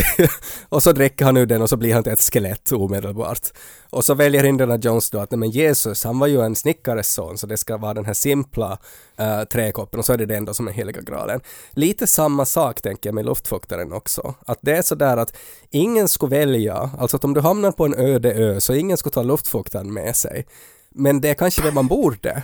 Och 0.68 0.82
så 0.82 0.92
dricker 0.92 1.24
han 1.24 1.36
ur 1.36 1.46
den 1.46 1.62
och 1.62 1.68
så 1.68 1.76
blir 1.76 1.94
han 1.94 2.02
till 2.02 2.12
ett 2.12 2.20
skelett 2.32 2.72
omedelbart. 2.72 3.48
Och 3.90 4.04
så 4.04 4.14
väljer 4.14 4.44
Indiana 4.44 4.76
Jones 4.76 5.10
då 5.10 5.18
att 5.18 5.30
nej 5.30 5.38
men 5.38 5.50
Jesus, 5.50 6.04
han 6.04 6.18
var 6.18 6.26
ju 6.26 6.40
en 6.40 6.56
snickares 6.56 7.12
son 7.12 7.38
så 7.38 7.46
det 7.46 7.56
ska 7.56 7.76
vara 7.76 7.94
den 7.94 8.04
här 8.04 8.14
simpla 8.14 8.78
uh, 9.20 9.44
träkoppen 9.44 10.00
och 10.00 10.06
så 10.06 10.12
är 10.12 10.18
det 10.18 10.26
den 10.26 10.44
då 10.44 10.54
som 10.54 10.68
är 10.68 10.72
heliga 10.72 11.00
graalen. 11.00 11.40
Lite 11.70 12.06
samma 12.06 12.44
sak 12.44 12.80
tänker 12.80 13.08
jag 13.08 13.14
med 13.14 13.24
luftfuktaren 13.24 13.92
också. 13.92 14.34
Att 14.46 14.58
det 14.60 14.72
är 14.72 14.82
sådär 14.82 15.16
att 15.16 15.36
ingen 15.70 16.08
skulle 16.08 16.36
välja, 16.36 16.90
alltså 16.98 17.16
att 17.16 17.24
om 17.24 17.34
du 17.34 17.40
hamnar 17.40 17.72
på 17.72 17.84
en 17.84 17.94
öde 17.94 18.32
ö 18.34 18.60
så 18.60 18.74
ingen 18.74 18.96
skulle 18.96 19.12
ta 19.12 19.22
luftfuktaren 19.22 19.92
med 19.92 20.16
sig. 20.16 20.46
Men 20.94 21.20
det 21.20 21.28
är 21.30 21.34
kanske 21.34 21.62
det 21.62 21.72
man 21.72 21.86
borde. 21.86 22.42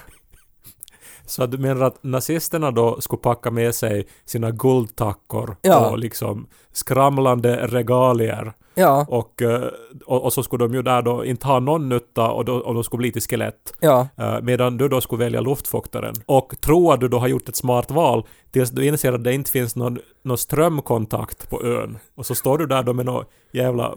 Så 1.27 1.47
du 1.47 1.59
menar 1.59 1.87
att 1.87 2.05
nazisterna 2.05 2.71
då 2.71 3.01
skulle 3.01 3.21
packa 3.21 3.51
med 3.51 3.75
sig 3.75 4.07
sina 4.25 4.51
guldtackor 4.51 5.57
Ja. 5.63 5.91
och 5.91 5.99
liksom 5.99 6.47
skramlande 6.73 7.67
regalier 7.67 8.53
Ja, 8.75 9.07
och, 9.09 9.43
eh, 9.43 9.63
och, 10.07 10.25
och 10.25 10.33
så 10.33 10.43
skulle 10.43 10.65
de 10.65 10.75
ju 10.75 10.83
där 10.83 11.03
då 11.03 11.25
inte 11.25 11.47
ha 11.47 11.61
någon 11.61 11.89
nytta 11.89 12.31
och, 12.31 12.45
då, 12.45 12.55
och 12.55 12.75
de 12.75 12.85
skulle 12.85 12.99
bli 12.99 13.13
till 13.13 13.23
skelett. 13.23 13.73
ja, 13.81 14.09
Eh, 14.17 14.41
medan 14.43 14.77
du 14.77 14.89
då 14.89 15.01
skulle 15.01 15.25
välja 15.25 15.41
luftfuktaren. 15.41 16.15
Och 16.27 16.55
tro 16.61 16.91
att 16.93 17.01
du 17.01 17.09
då 17.09 17.19
har 17.19 17.29
gjort 17.29 17.49
ett 17.49 17.57
smart 17.57 17.91
val 17.91 18.27
tills 18.53 18.71
du 18.71 18.87
inser 18.87 19.13
att 19.13 19.25
det 19.25 19.33
inte 19.35 19.51
finns 19.51 19.77
någon, 19.77 19.99
någon 20.25 20.39
strömkontakt 20.39 21.51
på 21.51 21.63
ön. 21.65 21.99
Och 22.15 22.27
så 22.27 22.35
står 22.35 22.59
du 22.59 22.67
där 22.67 22.83
då 22.83 22.93
med 22.93 23.07
någon 23.07 23.25
jävla 23.53 23.95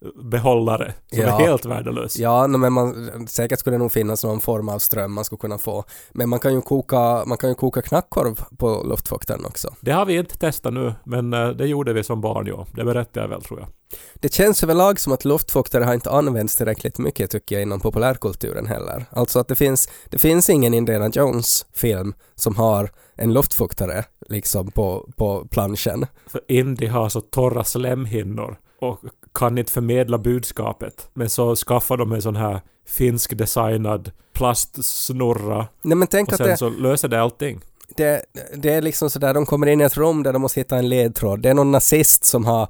plastbehållare 0.00 0.94
som 1.10 1.18
Ja. 1.18 1.40
är 1.40 1.46
helt 1.46 1.64
värdelös. 1.64 2.16
ja, 2.18 2.46
men 2.46 2.72
man, 2.72 3.26
säkert 3.28 3.58
skulle 3.58 3.74
det 3.74 3.78
nog 3.78 3.92
finnas 3.92 4.24
någon 4.24 4.40
form 4.40 4.68
av 4.68 4.78
ström 4.78 5.12
man 5.12 5.24
skulle 5.24 5.38
kunna 5.38 5.58
få. 5.58 5.84
Men 6.12 6.28
man 6.28 6.38
kan 6.38 6.54
ju 6.54 6.60
koka, 6.60 7.24
man 7.26 7.38
kan 7.38 7.48
ju 7.50 7.54
koka 7.54 7.82
knackkorv 7.82 8.40
på 8.58 8.82
luftfuktaren 8.88 9.44
också. 9.44 9.74
Det 9.80 9.90
har 9.92 10.06
vi 10.06 10.16
inte 10.18 10.38
testat 10.38 10.72
nu, 10.72 10.94
men 11.04 11.32
eh, 11.32 11.48
det 11.48 11.66
gjorde 11.66 11.92
vi 11.92 12.04
som 12.04 12.20
barn, 12.20 12.46
ja. 12.46 12.66
Det 12.74 12.84
berättade 12.84 13.20
jag 13.20 13.28
väl, 13.28 13.42
tror 13.42 13.60
jag. 13.60 13.68
Det 14.14 14.32
känns 14.34 14.62
överlag 14.62 15.00
som 15.00 15.12
att 15.12 15.24
luftfuktare 15.24 15.84
har 15.84 15.94
inte 15.94 16.10
använts 16.10 16.56
tillräckligt 16.56 16.98
mycket 16.98 17.30
tycker 17.30 17.54
jag 17.56 17.62
inom 17.62 17.80
populärkulturen 17.80 18.66
heller. 18.66 19.04
Alltså 19.10 19.38
att 19.38 19.48
det 19.48 19.54
finns, 19.54 19.88
det 20.10 20.18
finns 20.18 20.50
ingen 20.50 20.74
Indiana 20.74 21.10
Jones-film 21.12 22.14
som 22.34 22.56
har 22.56 22.90
en 23.16 23.32
luftfuktare 23.32 24.04
liksom 24.28 24.70
på, 24.70 25.08
på 25.16 25.46
planschen. 25.50 26.06
För 26.26 26.40
Indy 26.48 26.86
har 26.86 27.08
så 27.08 27.20
torra 27.20 27.64
slemhinnor 27.64 28.56
och 28.80 28.98
kan 29.34 29.58
inte 29.58 29.72
förmedla 29.72 30.18
budskapet. 30.18 31.08
Men 31.14 31.30
så 31.30 31.56
skaffar 31.56 31.96
de 31.96 32.12
en 32.12 32.22
sån 32.22 32.36
här 32.36 32.60
finsk 32.86 33.38
designad 33.38 34.10
plastsnurra 34.32 35.66
Nej 35.82 35.96
men 35.96 36.08
tänk 36.08 36.28
och 36.28 36.32
att 36.32 36.38
sen 36.38 36.48
det, 36.48 36.56
så 36.56 36.68
löser 36.68 37.08
det 37.08 37.22
allting. 37.22 37.60
det, 37.96 38.24
det 38.56 38.74
är 38.74 38.82
liksom 38.82 39.10
sådär, 39.10 39.34
de 39.34 39.46
kommer 39.46 39.66
in 39.66 39.80
i 39.80 39.84
ett 39.84 39.96
rum 39.96 40.22
där 40.22 40.32
de 40.32 40.42
måste 40.42 40.60
hitta 40.60 40.76
en 40.76 40.88
ledtråd. 40.88 41.42
Det 41.42 41.50
är 41.50 41.54
någon 41.54 41.70
nazist 41.70 42.24
som 42.24 42.44
har 42.44 42.68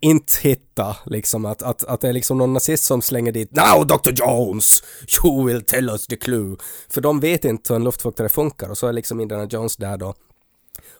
inte 0.00 0.32
hittat 0.42 0.96
liksom 1.06 1.44
att, 1.44 1.62
att, 1.62 1.84
att 1.84 2.00
det 2.00 2.08
är 2.08 2.12
liksom 2.12 2.38
någon 2.38 2.52
nazist 2.52 2.84
som 2.84 3.02
slänger 3.02 3.32
dit 3.32 3.50
Now 3.56 3.86
Dr. 3.86 4.12
Jones! 4.14 4.82
You 5.24 5.46
will 5.46 5.62
tell 5.62 5.88
us 5.90 6.06
the 6.06 6.16
clue! 6.16 6.56
För 6.88 7.00
de 7.00 7.20
vet 7.20 7.44
inte 7.44 7.72
hur 7.72 7.76
en 7.76 7.84
luftfuktare 7.84 8.28
funkar 8.28 8.70
och 8.70 8.78
så 8.78 8.86
är 8.86 8.92
liksom 8.92 9.20
Indiana 9.20 9.44
Jones 9.50 9.76
där 9.76 9.96
då 9.96 10.14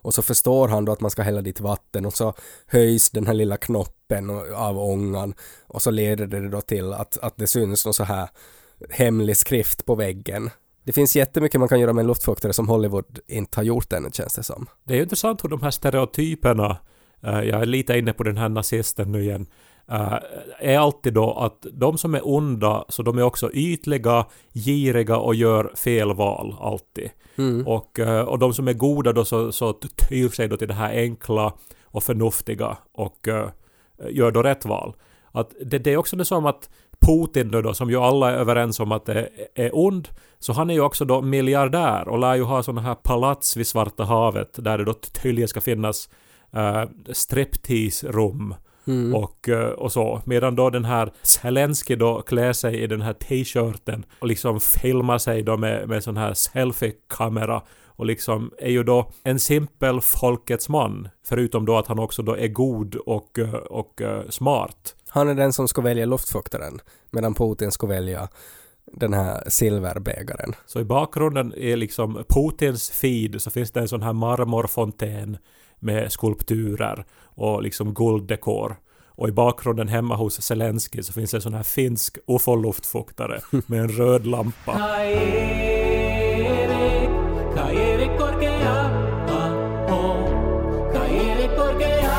och 0.03 0.15
så 0.15 0.23
förstår 0.23 0.69
han 0.69 0.85
då 0.85 0.93
att 0.93 1.01
man 1.01 1.11
ska 1.11 1.23
hälla 1.23 1.43
dit 1.43 1.61
vatten 1.61 2.07
och 2.07 2.17
så 2.17 2.35
höjs 2.67 3.11
den 3.11 3.27
här 3.27 3.35
lilla 3.35 3.57
knoppen 3.57 4.00
och- 4.31 4.53
av 4.55 4.79
ångan 4.79 5.35
och 5.67 5.83
så 5.83 5.91
leder 5.91 6.27
det 6.27 6.49
då 6.49 6.61
till 6.61 6.93
att, 6.93 7.19
att 7.19 7.37
det 7.37 7.47
syns 7.47 7.85
någon 7.85 7.95
så 7.95 8.05
här 8.05 8.29
hemlig 8.91 9.37
skrift 9.37 9.87
på 9.87 9.95
väggen. 9.95 10.51
Det 10.85 10.93
finns 10.93 11.17
jättemycket 11.17 11.61
man 11.61 11.69
kan 11.69 11.81
göra 11.81 11.93
med 11.93 12.03
en 12.03 12.07
luftfuktare 12.07 12.53
som 12.53 12.69
Hollywood 12.69 13.19
inte 13.27 13.59
har 13.59 13.65
gjort 13.65 13.93
ännu 13.93 14.11
känns 14.13 14.35
det 14.35 14.43
som. 14.43 14.67
Det 14.85 14.93
är 14.93 14.97
ju 14.97 15.03
intressant 15.03 15.45
hur 15.45 15.49
de 15.49 15.63
här 15.63 15.71
stereotyperna, 15.71 16.77
eh, 17.23 17.41
jag 17.41 17.61
är 17.63 17.67
lite 17.67 17.99
inne 17.99 18.13
på 18.13 18.23
den 18.23 18.37
här 18.37 18.49
nazisten 18.49 19.13
nu 19.13 19.23
igen, 19.23 19.47
eh, 19.91 20.15
är 20.61 20.79
alltid 20.79 21.15
då 21.15 21.33
att 21.33 21.67
de 21.73 21.99
som 21.99 22.15
är 22.15 22.29
onda, 22.29 22.85
så 22.89 23.03
de 23.03 23.19
är 23.19 23.23
också 23.23 23.51
ytliga, 23.53 24.27
giriga 24.55 25.17
och 25.19 25.35
gör 25.35 25.73
fel 25.77 26.15
val 26.15 26.57
alltid. 26.61 27.11
Mm. 27.39 27.67
Och, 27.67 27.99
eh, 27.99 28.21
och 28.25 28.39
de 28.39 28.55
som 28.55 28.69
är 28.69 28.73
goda 28.73 29.13
då 29.13 29.25
så, 29.25 29.53
så 29.53 29.73
tyr 30.09 30.29
sig 30.29 30.49
då 30.49 30.57
till 30.57 30.69
det 30.69 30.75
här 30.75 30.91
enkla 30.93 31.53
och 31.85 32.03
förnuftiga 32.03 32.77
och 32.93 33.29
eh, 33.29 33.49
gör 34.11 34.31
då 34.31 34.43
rätt 34.43 34.65
val. 34.65 34.95
Att 35.33 35.51
det, 35.65 35.79
det 35.79 35.93
är 35.93 35.97
också 35.97 36.17
det 36.17 36.25
som 36.25 36.47
att 36.47 36.71
Putin 37.01 37.49
nu 37.49 37.63
då, 37.63 37.75
som 37.75 37.91
ju 37.91 37.97
alla 37.97 38.31
är 38.31 38.35
överens 38.35 38.81
om 38.81 38.93
att 38.93 39.09
är, 39.09 39.29
är 39.55 39.71
ond, 39.73 40.09
så 40.39 40.53
han 40.53 40.71
är 40.71 40.75
ju 40.75 40.81
också 40.81 41.05
då 41.05 41.23
miljardär 41.23 42.09
och 42.09 42.19
lär 42.19 42.35
ju 42.35 42.43
ha 42.43 42.63
sådana 42.63 42.81
här 42.81 42.95
palats 42.95 43.57
vid 43.57 43.67
Svarta 43.67 44.05
havet 44.05 44.65
där 44.65 44.79
det 44.79 44.85
då 44.85 44.93
tydligen 44.93 45.49
ska 45.49 45.61
finnas 45.61 46.09
uh, 46.57 46.85
striptease-rum 47.13 48.55
Mm. 48.87 49.15
och, 49.15 49.49
eh, 49.49 49.69
och 49.69 49.93
så. 49.93 50.23
Medan 50.25 50.57
då 50.57 50.71
den 50.71 50.85
här 50.85 51.13
Zelensky 51.23 51.97
då 51.97 52.23
klär 52.23 52.53
sig 52.53 52.83
i 52.83 52.87
den 52.87 53.01
här 53.01 53.13
t-shirten 53.13 54.05
och 54.19 54.27
liksom 54.27 54.61
filmar 54.61 55.19
sig 55.19 55.43
då 55.43 55.57
med, 55.57 55.89
med 55.89 56.05
sån 56.05 56.17
här 56.17 56.35
selfie-kamera 56.35 57.63
och 58.01 58.07
liksom 58.07 58.51
är 58.59 58.71
ju 58.71 58.83
då 58.83 59.11
en 59.23 59.41
simpel 59.41 60.01
folkets 60.01 60.69
man. 60.69 61.09
Förutom 61.25 61.67
då 61.67 61.79
att 61.79 61.87
han 61.87 61.99
också 61.99 62.23
då 62.23 62.37
är 62.37 62.49
god 62.49 62.95
och, 62.95 63.39
eh, 63.39 63.55
och 63.55 64.03
eh, 64.03 64.29
smart. 64.29 64.95
Han 65.09 65.29
är 65.29 65.35
den 65.35 65.53
som 65.53 65.69
ska 65.69 65.81
välja 65.81 66.07
luftfuktaren 66.07 66.81
medan 67.11 67.35
Putin 67.35 67.73
ska 67.73 67.87
välja 67.87 68.29
den 68.93 69.13
här 69.13 69.45
silverbägaren. 69.49 70.55
Så 70.67 70.81
i 70.81 70.85
bakgrunden 70.85 71.55
är 71.57 71.77
liksom 71.77 72.25
Putins 72.29 72.91
feed 72.91 73.43
så 73.43 73.51
finns 73.51 73.71
det 73.71 73.81
en 73.81 73.89
sån 73.89 74.03
här 74.03 74.13
marmorfontän 74.13 75.39
med 75.79 76.13
skulpturer 76.13 77.05
och 77.23 77.63
liksom 77.63 77.95
gulddekor. 77.95 78.77
Och 79.07 79.29
i 79.29 79.33
bakgrunden 79.33 79.89
hemma 79.89 80.17
hos 80.17 80.43
Zelensky 80.43 81.03
så 81.03 81.13
finns 81.13 81.31
det 81.31 81.37
en 81.37 81.43
sån 81.43 81.55
här 81.55 81.63
finsk 81.63 82.19
ufo-luftfuktare 82.27 83.41
med 83.67 83.81
en 83.81 83.89
röd 83.89 84.27
lampa. 84.27 84.73
Kairi, 87.61 88.09
korkea. 88.19 88.77
Kairi 90.93 91.49
korkea. 91.57 92.17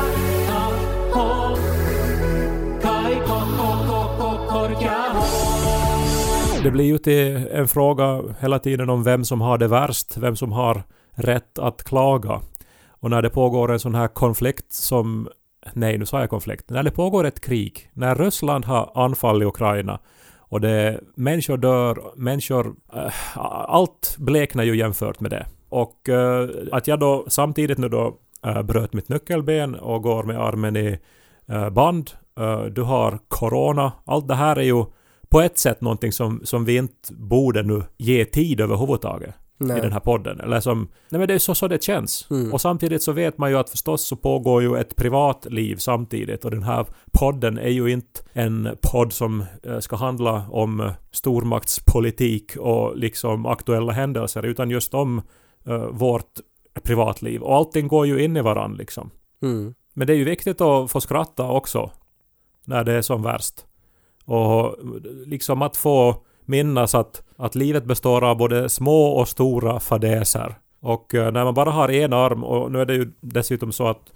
Kai 2.82 3.14
korkea. 4.48 5.12
Det 6.62 6.70
blir 6.70 6.84
ju 6.84 6.98
till 6.98 7.48
en 7.52 7.68
fråga 7.68 8.22
hela 8.40 8.58
tiden 8.58 8.90
om 8.90 9.02
vem 9.02 9.24
som 9.24 9.40
har 9.40 9.58
det 9.58 9.68
värst, 9.68 10.16
vem 10.16 10.36
som 10.36 10.52
har 10.52 10.82
rätt 11.10 11.58
att 11.58 11.84
klaga. 11.84 12.40
Och 12.88 13.10
när 13.10 13.22
det 13.22 13.30
pågår 13.30 13.72
en 13.72 13.80
sån 13.80 13.94
här 13.94 14.08
konflikt 14.08 14.72
som... 14.72 15.28
Nej, 15.72 15.98
nu 15.98 16.06
sa 16.06 16.20
jag 16.20 16.30
konflikt. 16.30 16.70
När 16.70 16.82
det 16.82 16.90
pågår 16.90 17.24
ett 17.24 17.40
krig, 17.40 17.90
när 17.92 18.14
Ryssland 18.14 18.64
har 18.64 18.92
anfallit 18.94 19.48
Ukraina 19.48 19.98
och 20.52 20.60
det, 20.60 21.00
människor 21.14 21.56
dör, 21.56 21.98
människor... 22.16 22.74
äh, 22.94 23.38
allt 23.70 24.16
bleknar 24.18 24.64
ju 24.64 24.76
jämfört 24.76 25.20
med 25.20 25.30
det. 25.30 25.46
Och 25.68 26.08
äh, 26.08 26.48
att 26.72 26.86
jag 26.86 27.00
då 27.00 27.24
samtidigt 27.28 27.78
nu 27.78 27.88
då 27.88 28.16
äh, 28.46 28.62
bröt 28.62 28.92
mitt 28.92 29.08
nyckelben 29.08 29.74
och 29.74 30.02
går 30.02 30.24
med 30.24 30.40
armen 30.40 30.76
i 30.76 30.98
äh, 31.48 31.70
band. 31.70 32.10
Äh, 32.38 32.64
du 32.64 32.82
har 32.82 33.18
corona. 33.28 33.92
Allt 34.04 34.28
det 34.28 34.34
här 34.34 34.56
är 34.56 34.62
ju 34.62 34.84
på 35.28 35.40
ett 35.40 35.58
sätt 35.58 35.80
någonting 35.80 36.12
som, 36.12 36.40
som 36.44 36.64
vi 36.64 36.76
inte 36.76 37.12
borde 37.14 37.62
nu 37.62 37.82
ge 37.96 38.24
tid 38.24 38.60
överhuvudtaget 38.60 39.34
i 39.64 39.80
den 39.80 39.92
här 39.92 40.00
podden. 40.00 40.40
Eller 40.40 40.60
som... 40.60 40.88
Nej 41.08 41.18
men 41.18 41.28
det 41.28 41.34
är 41.34 41.38
så, 41.38 41.54
så 41.54 41.68
det 41.68 41.82
känns. 41.82 42.26
Mm. 42.30 42.52
Och 42.52 42.60
samtidigt 42.60 43.02
så 43.02 43.12
vet 43.12 43.38
man 43.38 43.50
ju 43.50 43.56
att 43.56 43.70
förstås 43.70 44.06
så 44.06 44.16
pågår 44.16 44.62
ju 44.62 44.76
ett 44.76 44.96
privatliv 44.96 45.76
samtidigt 45.76 46.44
och 46.44 46.50
den 46.50 46.62
här 46.62 46.86
podden 47.12 47.58
är 47.58 47.68
ju 47.68 47.90
inte 47.90 48.20
en 48.32 48.68
podd 48.92 49.12
som 49.12 49.44
eh, 49.62 49.78
ska 49.78 49.96
handla 49.96 50.46
om 50.50 50.80
eh, 50.80 50.92
stormaktspolitik 51.10 52.56
och 52.56 52.96
liksom 52.96 53.46
aktuella 53.46 53.92
händelser 53.92 54.42
utan 54.42 54.70
just 54.70 54.94
om 54.94 55.22
eh, 55.66 55.86
vårt 55.86 56.40
privatliv. 56.82 57.42
Och 57.42 57.56
allting 57.56 57.88
går 57.88 58.06
ju 58.06 58.24
in 58.24 58.36
i 58.36 58.40
varandra 58.40 58.78
liksom. 58.78 59.10
Mm. 59.42 59.74
Men 59.94 60.06
det 60.06 60.12
är 60.12 60.16
ju 60.16 60.24
viktigt 60.24 60.60
att 60.60 60.90
få 60.90 61.00
skratta 61.00 61.50
också 61.50 61.90
när 62.64 62.84
det 62.84 62.92
är 62.92 63.02
som 63.02 63.22
värst. 63.22 63.66
Och 64.24 64.76
liksom 65.26 65.62
att 65.62 65.76
få 65.76 66.24
minnas 66.52 66.94
att, 66.94 67.22
att 67.36 67.54
livet 67.54 67.84
består 67.84 68.24
av 68.24 68.36
både 68.36 68.68
små 68.68 69.06
och 69.06 69.28
stora 69.28 69.80
fadäser. 69.80 70.54
Och 70.80 71.14
eh, 71.14 71.32
när 71.32 71.44
man 71.44 71.54
bara 71.54 71.70
har 71.70 71.90
en 71.90 72.12
arm, 72.12 72.44
och 72.44 72.72
nu 72.72 72.80
är 72.80 72.86
det 72.86 72.94
ju 72.94 73.12
dessutom 73.20 73.72
så 73.72 73.88
att 73.88 74.12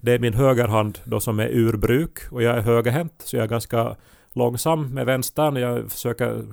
det 0.00 0.12
är 0.12 0.18
min 0.18 0.34
högerhand 0.34 0.98
då 1.04 1.20
som 1.20 1.40
är 1.40 1.48
ur 1.48 1.76
bruk 1.76 2.18
och 2.30 2.42
jag 2.42 2.56
är 2.56 2.60
högerhänt 2.60 3.22
så 3.24 3.36
jag 3.36 3.44
är 3.44 3.48
ganska 3.48 3.96
långsam 4.32 4.94
med 4.94 5.06
vänstern. 5.06 5.56
Jag 5.56 5.92
försöker 5.92 6.44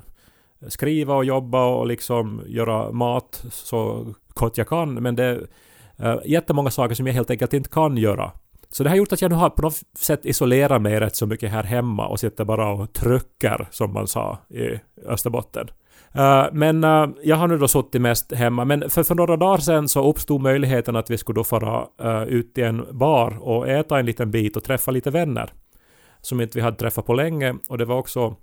skriva 0.67 1.15
och 1.15 1.25
jobba 1.25 1.65
och 1.65 1.87
liksom 1.87 2.41
göra 2.47 2.91
mat 2.91 3.45
så 3.51 4.07
gott 4.33 4.57
jag 4.57 4.67
kan 4.67 4.93
men 4.93 5.15
det 5.15 5.23
är 5.23 5.47
eh, 5.97 6.17
jättemånga 6.25 6.69
saker 6.69 6.95
som 6.95 7.07
jag 7.07 7.13
helt 7.13 7.29
enkelt 7.29 7.53
inte 7.53 7.69
kan 7.69 7.97
göra. 7.97 8.31
Så 8.69 8.83
det 8.83 8.89
har 8.89 8.97
gjort 8.97 9.13
att 9.13 9.21
jag 9.21 9.29
nu 9.29 9.35
har 9.35 9.49
på 9.49 9.61
något 9.61 9.81
sätt 9.99 10.25
isolerat 10.25 10.81
mig 10.81 10.99
rätt 10.99 11.15
så 11.15 11.25
mycket 11.25 11.51
här 11.51 11.63
hemma 11.63 12.07
och 12.07 12.19
sitter 12.19 12.45
bara 12.45 12.69
och 12.69 12.93
trycker 12.93 13.67
som 13.71 13.93
man 13.93 14.07
sa 14.07 14.37
i 14.49 14.79
Österbotten. 15.05 15.67
Uh, 16.15 16.47
men 16.51 16.83
uh, 16.83 17.09
jag 17.23 17.35
har 17.35 17.47
nu 17.47 17.57
då 17.57 17.67
suttit 17.67 18.01
mest 18.01 18.33
hemma. 18.33 18.65
Men 18.65 18.89
för, 18.89 19.03
för 19.03 19.15
några 19.15 19.37
dagar 19.37 19.57
sedan 19.57 19.87
så 19.87 20.09
uppstod 20.09 20.41
möjligheten 20.41 20.95
att 20.95 21.09
vi 21.09 21.17
skulle 21.17 21.39
då 21.39 21.43
fara 21.43 21.85
uh, 22.03 22.07
eh, 22.07 22.23
ut 22.23 22.57
i 22.57 22.61
en 22.61 22.85
bar 22.91 23.37
och 23.41 23.67
äta 23.69 23.99
en 23.99 24.05
liten 24.05 24.31
bit 24.31 24.57
och 24.57 24.63
träffa 24.63 24.91
lite 24.91 25.11
vänner. 25.11 25.53
Som 26.21 26.41
inte 26.41 26.57
vi 26.57 26.61
hade 26.61 26.77
träffat 26.77 27.05
på 27.05 27.13
länge. 27.13 27.55
Och 27.69 27.77
det 27.77 27.85
var 27.85 27.97
också 27.97 28.35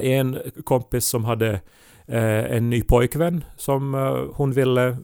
en 0.00 0.38
kompis 0.64 1.06
som 1.06 1.24
hade 1.24 1.60
en 2.06 2.70
ny 2.70 2.82
pojkvän 2.82 3.44
som 3.56 3.94
hon 4.34 4.52
ville 4.52 4.96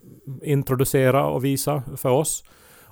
introducera 0.42 1.26
och 1.26 1.44
visa 1.44 1.82
för 1.96 2.10
oss. 2.10 2.44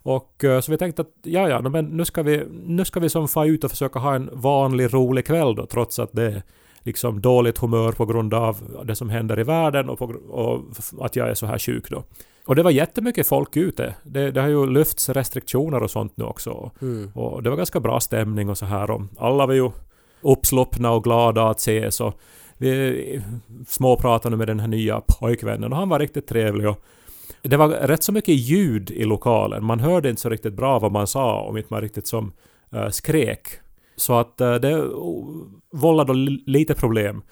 Och 0.02 0.44
så 0.62 0.72
vi 0.72 0.78
tänkte 0.78 1.02
att 1.02 1.12
ja, 1.22 1.48
ja, 1.48 1.60
men 1.60 1.84
nu 1.84 2.04
ska 2.04 2.22
vi, 2.22 2.44
nu 2.66 2.84
ska 2.84 3.00
vi 3.00 3.08
som 3.08 3.28
få 3.28 3.46
ut 3.46 3.64
och 3.64 3.70
försöka 3.70 3.98
ha 3.98 4.14
en 4.14 4.30
vanlig 4.32 4.94
rolig 4.94 5.26
kväll 5.26 5.54
då, 5.54 5.66
trots 5.66 5.98
att 5.98 6.12
det 6.12 6.22
är 6.22 6.42
liksom 6.82 7.20
dåligt 7.20 7.58
humör 7.58 7.92
på 7.92 8.06
grund 8.06 8.34
av 8.34 8.56
det 8.84 8.94
som 8.94 9.10
händer 9.10 9.40
i 9.40 9.42
världen 9.42 9.88
och, 9.88 9.98
på, 9.98 10.04
och 10.30 10.60
att 11.00 11.16
jag 11.16 11.28
är 11.30 11.34
så 11.34 11.46
här 11.46 11.58
sjuk 11.58 11.90
då. 11.90 12.04
Och 12.46 12.56
det 12.56 12.62
var 12.62 12.70
jättemycket 12.70 13.26
folk 13.26 13.56
ute. 13.56 13.94
Det, 14.02 14.30
det 14.30 14.40
har 14.40 14.48
ju 14.48 14.66
lyfts 14.66 15.08
restriktioner 15.08 15.82
och 15.82 15.90
sånt 15.90 16.16
nu 16.16 16.24
också. 16.24 16.70
Mm. 16.82 17.10
Och 17.14 17.42
det 17.42 17.50
var 17.50 17.56
ganska 17.56 17.80
bra 17.80 18.00
stämning 18.00 18.48
och 18.48 18.58
så 18.58 18.66
här. 18.66 18.90
Och 18.90 19.02
alla 19.18 19.46
var 19.46 19.54
ju 19.54 19.70
uppsluppna 20.20 20.90
och 20.90 21.04
glada 21.04 21.48
att 21.48 21.58
ses. 21.58 22.00
Och 22.00 22.20
vi 22.58 23.22
småpratade 23.68 24.36
med 24.36 24.46
den 24.46 24.60
här 24.60 24.68
nya 24.68 25.00
pojkvännen 25.00 25.72
och 25.72 25.78
han 25.78 25.88
var 25.88 25.98
riktigt 25.98 26.26
trevlig. 26.26 26.68
Och 26.68 26.84
det 27.42 27.56
var 27.56 27.68
rätt 27.68 28.02
så 28.02 28.12
mycket 28.12 28.34
ljud 28.34 28.90
i 28.90 29.04
lokalen. 29.04 29.64
Man 29.64 29.80
hörde 29.80 30.10
inte 30.10 30.22
så 30.22 30.28
riktigt 30.28 30.54
bra 30.54 30.78
vad 30.78 30.92
man 30.92 31.06
sa 31.06 31.40
om 31.40 31.56
inte 31.56 31.72
man 31.72 31.80
riktigt 31.80 32.06
som 32.06 32.32
uh, 32.74 32.88
skrek. 32.88 33.48
Så 33.96 34.14
att 34.14 34.40
uh, 34.40 34.54
det 34.54 34.84
vållade 35.72 36.12
lite 36.46 36.74
problem. 36.74 37.22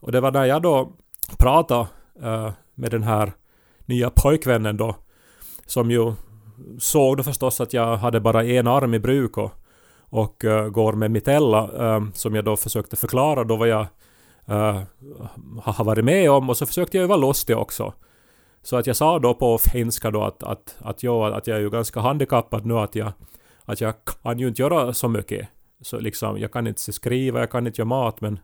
Och 0.00 0.12
det 0.12 0.20
var 0.20 0.32
när 0.32 0.44
jag 0.44 0.62
då 0.62 0.92
pratade 1.38 1.86
uh, 2.24 2.50
med 2.74 2.90
den 2.90 3.02
här 3.02 3.32
nya 3.86 4.10
pojkvännen 4.10 4.76
då, 4.76 4.96
som 5.66 5.90
ju 5.90 6.12
såg 6.78 7.16
då 7.16 7.22
förstås 7.22 7.60
att 7.60 7.72
jag 7.72 7.96
hade 7.96 8.20
bara 8.20 8.44
en 8.44 8.66
arm 8.66 8.94
i 8.94 8.98
bruk 8.98 9.38
och, 9.38 9.52
och 10.00 10.44
uh, 10.44 10.68
går 10.68 10.92
med 10.92 11.10
mitella, 11.10 11.96
uh, 11.96 12.06
som 12.14 12.34
jag 12.34 12.44
då 12.44 12.56
försökte 12.56 12.96
förklara 12.96 13.44
då 13.44 13.56
vad 13.56 13.68
jag 13.68 13.86
uh, 14.50 14.82
har 15.62 15.84
varit 15.84 16.04
med 16.04 16.30
om 16.30 16.50
och 16.50 16.56
så 16.56 16.66
försökte 16.66 16.96
jag 16.96 17.02
ju 17.02 17.08
vara 17.08 17.18
lustig 17.18 17.58
också. 17.58 17.92
Så 18.66 18.76
att 18.76 18.86
jag 18.86 18.96
sa 18.96 19.18
då 19.18 19.34
på 19.34 19.58
finska 19.58 20.10
då 20.10 20.22
att, 20.22 20.42
att, 20.42 20.76
att, 20.78 21.02
jag, 21.02 21.32
att 21.34 21.46
jag 21.46 21.56
är 21.56 21.60
ju 21.60 21.70
ganska 21.70 22.00
handikappad 22.00 22.66
nu 22.66 22.74
att 22.74 22.94
jag, 22.94 23.12
att 23.64 23.80
jag 23.80 23.94
kan 24.22 24.38
ju 24.38 24.48
inte 24.48 24.62
göra 24.62 24.92
så 24.94 25.08
mycket. 25.08 25.48
Så 25.80 25.98
liksom, 26.00 26.38
jag 26.38 26.52
kan 26.52 26.66
inte 26.66 26.92
skriva, 26.92 27.40
jag 27.40 27.50
kan 27.50 27.66
inte 27.66 27.80
göra 27.80 27.88
mat 27.88 28.20
men 28.20 28.38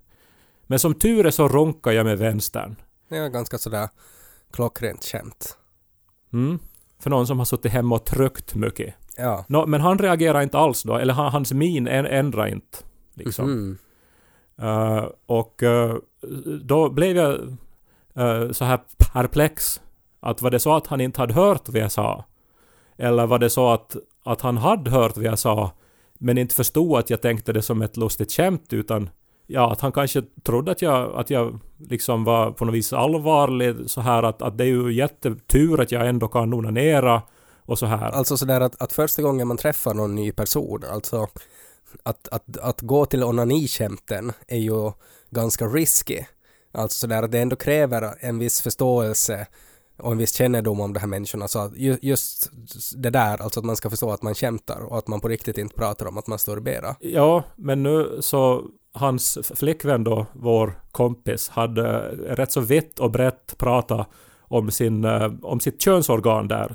men 0.67 0.79
som 0.79 0.95
tur 0.95 1.27
är 1.27 1.31
så 1.31 1.49
runkar 1.49 1.93
jag 1.93 2.07
med 2.07 2.19
vänstern. 2.19 2.77
Det 3.09 3.17
är 3.17 3.29
ganska 3.29 3.59
sådär 3.59 3.89
klockrent 4.53 5.05
skämt. 5.05 5.57
Mm. 6.33 6.59
För 6.99 7.11
någon 7.11 7.27
som 7.27 7.39
har 7.39 7.45
suttit 7.45 7.73
hemma 7.73 7.95
och 7.95 8.05
tryckt 8.05 8.55
mycket. 8.55 8.95
Ja. 9.17 9.45
Nå, 9.49 9.67
men 9.67 9.81
han 9.81 9.99
reagerar 9.99 10.41
inte 10.43 10.59
alls 10.59 10.83
då, 10.83 10.97
eller 10.97 11.15
han, 11.15 11.33
hans 11.33 11.53
min 11.53 11.87
än- 11.89 12.07
ändrar 12.07 12.47
inte. 12.47 12.79
Liksom. 13.15 13.51
Mhm. 13.51 13.79
Eh, 14.59 15.05
och 15.27 15.63
eh, 15.63 15.97
då 16.63 16.91
blev 16.91 17.17
jag 17.17 17.35
eh, 18.15 18.51
så 18.51 18.65
här 18.65 18.81
perplex. 19.13 19.81
Att 20.23 20.43
var 20.43 20.51
det 20.51 20.61
så 20.61 20.75
att 20.75 20.87
han 20.87 21.01
inte 21.01 21.21
hade 21.21 21.35
hört 21.35 21.69
vad 21.69 21.83
jag 21.83 21.93
sa? 21.93 22.25
Eller 22.97 23.27
var 23.27 23.39
det 23.39 23.51
så 23.51 23.69
att, 23.69 23.97
att 24.25 24.41
han 24.41 24.57
hade 24.57 24.91
hört 24.91 25.17
vad 25.17 25.25
jag 25.25 25.39
sa 25.39 25.71
men 26.19 26.39
inte 26.39 26.55
förstod 26.55 26.99
att 26.99 27.11
jag 27.11 27.23
tänkte 27.23 27.53
det 27.53 27.63
som 27.63 27.83
ett 27.83 27.97
lustigt 27.97 28.33
skämt 28.33 28.73
utan 28.73 29.11
ja, 29.47 29.73
att 29.73 29.81
han 29.81 29.93
kanske 29.93 30.23
trodde 30.43 30.73
att 30.73 30.83
jag, 30.83 31.21
att 31.21 31.31
jag 31.31 31.59
liksom 31.79 32.25
var 32.25 32.51
på 32.51 32.65
något 32.65 32.75
vis 32.75 32.93
allvarlig 32.93 33.77
så 33.87 34.01
här 34.01 34.23
att, 34.23 34.43
att 34.43 34.59
det 34.59 34.65
är 34.65 34.69
ju 34.69 34.93
jättetur 34.93 35.81
att 35.81 35.93
jag 35.93 36.09
ändå 36.09 36.29
kan 36.29 36.55
onanera 36.55 37.23
och 37.67 37.79
så 37.79 37.87
här. 37.87 38.11
Alltså 38.11 38.37
sådär 38.37 38.61
att, 38.61 38.83
att 38.83 38.93
första 38.93 39.23
gången 39.23 39.49
man 39.49 39.57
träffar 39.57 39.95
någon 39.95 40.15
ny 40.15 40.33
person, 40.33 40.85
alltså 40.91 41.29
att, 42.03 42.29
att, 42.29 42.57
att 42.57 42.81
gå 42.81 43.07
till 43.07 43.25
onaniskämten 43.25 44.33
är 44.49 44.59
ju 44.59 44.93
ganska 45.31 45.67
risky. 45.67 46.19
Alltså 46.73 46.99
sådär 46.99 47.23
att 47.23 47.33
det 47.33 47.41
ändå 47.41 47.57
kräver 47.57 48.15
en 48.21 48.39
viss 48.39 48.61
förståelse 48.61 49.47
och 49.99 50.13
en 50.13 50.19
viss 50.19 50.35
kännedom 50.35 50.81
om 50.81 50.93
de 50.93 51.01
här 51.01 51.07
människorna. 51.07 51.49
Så 51.49 51.59
att 51.59 51.77
ju, 51.77 51.99
just 52.03 52.51
det 52.97 53.11
där, 53.11 53.43
alltså 53.43 53.61
att 53.61 53.67
man 53.67 53.77
ska 53.77 53.91
förstå 53.91 54.11
att 54.11 54.23
man 54.23 54.35
skämtar 54.35 54.81
och 54.81 54.99
att 54.99 55.09
man 55.09 55.21
på 55.21 55.29
riktigt 55.29 55.59
inte 55.59 55.75
pratar 55.75 56.07
om 56.07 56.19
att 56.19 56.27
man 56.27 56.39
bera. 56.61 56.97
Ja, 57.01 57.45
men 57.57 57.83
nu 57.83 58.17
så 58.21 58.63
hans 58.95 59.39
flickvän 59.55 60.05
då, 60.05 60.27
vår 60.33 60.81
kompis, 60.93 61.49
hade 61.49 61.99
rätt 62.29 62.53
så 62.53 62.61
vitt 62.61 62.99
och 62.99 63.11
brett 63.11 63.55
pratat 63.59 64.09
om, 64.41 64.71
sin, 64.71 65.05
eh, 65.05 65.33
om 65.43 65.61
sitt 65.61 65.83
könsorgan 65.83 66.49
där 66.49 66.73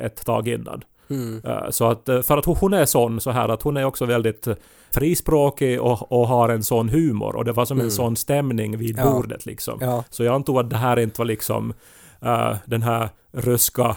ett 0.00 0.24
tag 0.26 0.48
innan. 0.48 0.84
Mm. 1.10 1.40
Eh, 1.44 1.70
Så 1.70 1.84
att, 1.84 2.08
eh, 2.08 2.22
för 2.22 2.36
att 2.38 2.44
hon- 2.44 2.72
är 2.74 2.84
sån 2.84 3.20
så 3.20 3.30
här 3.30 3.48
att 3.48 3.62
hon 3.62 3.76
är 3.76 3.84
också 3.84 4.04
väldigt 4.06 4.48
frispråkig 4.90 5.80
och, 5.80 6.12
och 6.12 6.28
har 6.28 6.48
en 6.48 6.62
sån 6.64 6.88
humor 6.88 7.36
och 7.36 7.44
det 7.44 7.52
var 7.52 7.64
som 7.64 7.76
en 7.78 7.80
Mm. 7.80 7.90
sån 7.90 8.16
stämning 8.16 8.76
vid 8.78 8.98
Ja. 8.98 9.10
bordet 9.12 9.46
liksom. 9.46 9.78
Ja, 9.80 10.04
Så 10.10 10.24
jag 10.24 10.34
antog 10.34 10.58
att 10.58 10.70
det 10.70 10.76
här 10.76 10.98
inte 10.98 11.20
var 11.20 11.26
liksom 11.26 11.72
eh, 12.22 12.56
den 12.64 12.82
här 12.82 13.08
ryska 13.32 13.96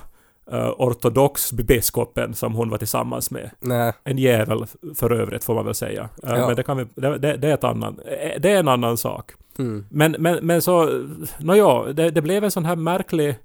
uh, 0.54 0.70
ortodox-biskopen 0.78 2.34
som 2.34 2.54
hon 2.56 2.70
var 2.70 2.78
tillsammans 2.78 3.32
med. 3.32 3.50
nej, 3.60 3.94
En 4.04 4.18
jävel 4.18 4.66
för 4.96 5.12
övrigt 5.12 5.44
får 5.44 5.56
man 5.56 5.66
väl 5.66 5.76
säga. 5.76 6.10
Eh, 6.24 6.30
Ja. 6.30 6.48
Men 6.48 6.56
det, 6.56 6.64
kan 6.64 6.78
vi, 6.78 6.86
det, 6.96 7.18
det, 7.18 7.38
det, 7.38 7.50
är 7.50 7.54
ett 7.54 7.64
annan, 7.64 8.00
det 8.40 8.46
är 8.52 8.60
en 8.60 8.68
annan 8.68 8.98
sak. 8.98 9.32
mm. 9.60 9.86
Men, 9.90 10.16
men, 10.20 10.46
men 10.46 10.62
så, 10.62 11.06
nåja, 11.40 11.94
det, 11.94 12.10
det 12.10 12.22
blev 12.22 12.44
en 12.44 12.52
sån 12.52 12.66
här 12.66 12.76
märklig 12.76 13.36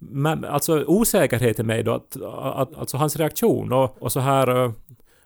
mä- 0.00 0.46
alltså 0.48 0.84
osäkerhet 0.86 1.58
i 1.58 1.62
mig 1.62 1.82
då, 1.82 1.92
att, 1.94 2.16
att, 2.54 2.76
alltså 2.78 2.96
hans 2.96 3.16
reaktion 3.16 3.72
och, 3.72 4.02
och 4.02 4.12
så 4.12 4.20
här 4.20 4.72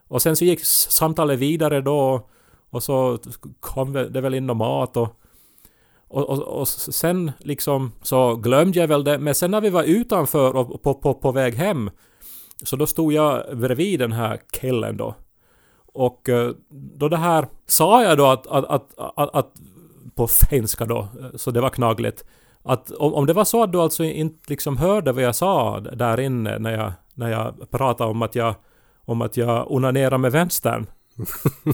och 0.09 0.23
sen 0.23 0.37
så 0.37 0.45
gick 0.45 0.64
samtalet 0.64 1.38
vidare 1.38 1.81
då 1.81 2.29
och 2.71 2.83
så 2.83 3.19
kom 3.61 3.93
det 3.93 4.21
väl 4.21 4.35
in 4.35 4.47
någon 4.47 4.57
mat 4.57 4.97
och 4.97 5.21
och, 6.14 6.31
och, 6.31 6.61
och 6.61 6.68
sen 6.68 7.33
liksom 7.38 7.92
så 8.03 8.37
glömde 8.37 8.79
jag 8.79 8.88
väl 8.88 9.05
det, 9.05 9.18
men 9.18 9.35
sen 9.35 9.50
när 9.50 9.61
vi 9.61 9.70
var 9.70 9.83
utanför 9.83 10.57
och 10.57 10.83
på, 10.83 10.94
på, 10.94 11.14
på 11.14 11.33
väg 11.33 11.55
hem 11.55 11.90
så 12.62 12.77
då 12.77 12.87
stod 12.87 13.12
jag 13.12 13.59
bredvid 13.59 14.00
den 14.00 14.12
här 14.12 14.40
killen 14.53 14.96
då. 14.96 15.14
Och 15.87 16.29
eh, 16.29 16.50
då 16.70 17.09
det 17.09 17.16
här 17.16 17.48
sa 17.66 18.03
jag 18.03 18.18
då 18.18 18.27
att, 18.27 18.46
att, 18.46 18.64
att, 18.64 18.94
att, 18.98 19.35
att 19.35 19.53
på 20.14 20.29
finska 20.50 20.85
då, 20.87 20.98
eh, 20.98 21.37
så 21.37 21.50
det 21.50 21.61
var 21.61 21.70
knagligt. 21.70 22.24
Att 22.62 22.90
om, 22.90 23.14
om 23.14 23.27
det 23.27 23.33
var 23.33 23.44
så 23.44 23.62
att 23.62 23.72
du 23.72 23.81
alltså 23.81 24.05
inte 24.05 24.50
liksom 24.50 24.77
hörde 24.77 25.12
vad 25.12 25.22
jag 25.22 25.37
sa 25.37 25.81
där 25.81 26.20
inne 26.20 26.59
när 26.59 26.72
jag, 26.72 26.92
när 27.14 27.31
jag 27.31 27.70
pratade 27.70 28.11
om 28.11 28.22
att 28.22 28.35
jag, 28.35 28.55
om 29.05 29.22
att 29.22 29.37
jag 29.37 29.70
onanerar 29.70 30.18
med 30.18 30.33
vänstern. 30.33 30.87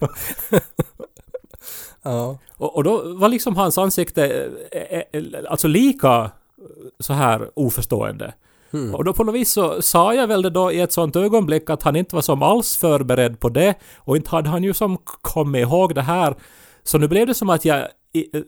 ja, 2.02 2.38
Och, 2.56 2.76
och 2.76 2.84
då 2.84 3.14
var 3.14 3.28
liksom 3.28 3.56
hans 3.56 3.78
ansikte 3.78 4.50
eh, 4.72 5.20
eh, 5.20 5.24
alltså 5.50 5.68
lika 5.68 6.30
så 7.00 7.12
här 7.12 7.50
oförstående. 7.54 8.34
mm. 8.70 8.94
Och 8.94 9.04
då 9.04 9.12
på 9.12 9.24
något 9.24 9.34
vis 9.34 9.52
så 9.52 9.82
sa 9.82 10.14
jag 10.14 10.26
väl 10.26 10.42
det 10.42 10.50
då 10.50 10.72
i 10.72 10.80
ett 10.80 10.92
sånt 10.92 11.16
ögonblick 11.16 11.70
att 11.70 11.82
han 11.82 11.96
inte 11.96 12.14
var 12.14 12.22
som 12.22 12.42
alls 12.42 12.76
förberedd 12.76 13.40
på 13.40 13.48
det 13.48 13.74
och 13.96 14.16
inte 14.16 14.30
hade 14.30 14.48
han 14.48 14.64
ju 14.64 14.74
som 14.74 14.98
kommit 15.04 15.60
ihåg 15.60 15.94
det 15.94 16.02
här. 16.02 16.34
Så 16.82 16.98
nu 16.98 17.08
blev 17.08 17.26
det 17.26 17.34
som 17.34 17.50
att 17.50 17.64
jag, 17.64 17.88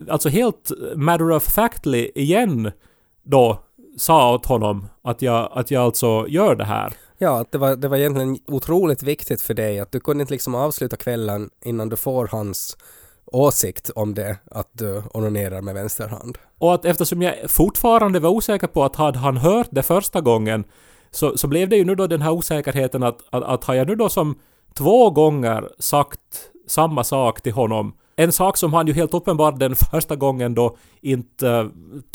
alltså 0.09 0.29
helt 0.29 0.73
matter 0.95 1.31
of 1.31 1.43
factly 1.43 2.11
igen 2.15 2.73
då 3.23 3.59
sa 3.97 4.35
åt 4.35 4.47
honom 4.47 4.89
att 5.03 5.23
jag, 5.23 5.49
att 5.55 5.71
jag 5.71 5.83
alltså 5.83 6.27
gör 6.29 6.55
det 6.55 6.65
här. 6.65 6.93
Ja, 7.19 7.41
att 7.41 7.53
det 7.53 7.59
var, 7.59 7.77
det 7.77 7.89
var 7.89 7.97
egentligen 7.97 8.39
otroligt 8.47 9.03
viktigt 9.03 9.43
för 9.43 9.55
dig 9.55 9.81
att 9.81 9.93
du 9.93 10.01
kunde 10.01 10.23
inte 10.23 10.35
liksom 10.35 10.55
avsluta 10.55 10.97
kvällen 10.97 11.51
innan 11.65 11.89
du 11.89 11.97
får 11.97 12.27
hans 12.27 12.77
åsikt 13.27 13.91
om 13.91 14.15
det 14.15 14.37
att 14.51 14.69
du 14.73 15.03
onanerar 15.15 15.63
med 15.63 15.75
vänster 15.75 16.09
hand. 16.09 16.39
Och 16.59 16.75
att 16.75 16.85
eftersom 16.85 17.23
jag 17.23 17.51
fortfarande 17.51 18.21
var 18.21 18.31
osäker 18.31 18.67
på 18.67 18.85
att 18.85 18.97
hade 18.97 19.19
han 19.19 19.37
hört 19.37 19.69
det 19.71 19.83
första 19.83 20.21
gången 20.21 20.65
så, 21.11 21.39
så 21.39 21.49
blev 21.49 21.69
det 21.69 21.77
ju 21.77 21.85
nu 21.85 21.95
då 21.95 22.07
den 22.07 22.23
här 22.23 22.31
osäkerheten 22.31 23.03
att, 23.03 23.19
att, 23.31 23.43
att 23.43 23.65
har 23.65 23.75
jag 23.75 23.87
nu 23.87 23.95
då 23.95 24.09
som 24.09 24.39
två 24.75 25.11
gånger 25.11 25.69
sagt 25.79 26.21
samma 26.67 27.05
sak 27.05 27.41
till 27.41 27.53
honom 27.53 27.95
en 28.17 28.33
sak 28.33 28.57
som 28.57 28.73
han 28.73 28.87
ju 28.87 28.93
helt 28.93 29.15
uppenbart 29.15 29.59
den 29.59 29.75
första 29.75 30.17
gången 30.17 30.55
då 30.55 30.77
inte 31.01 31.47
uh, 31.47 31.69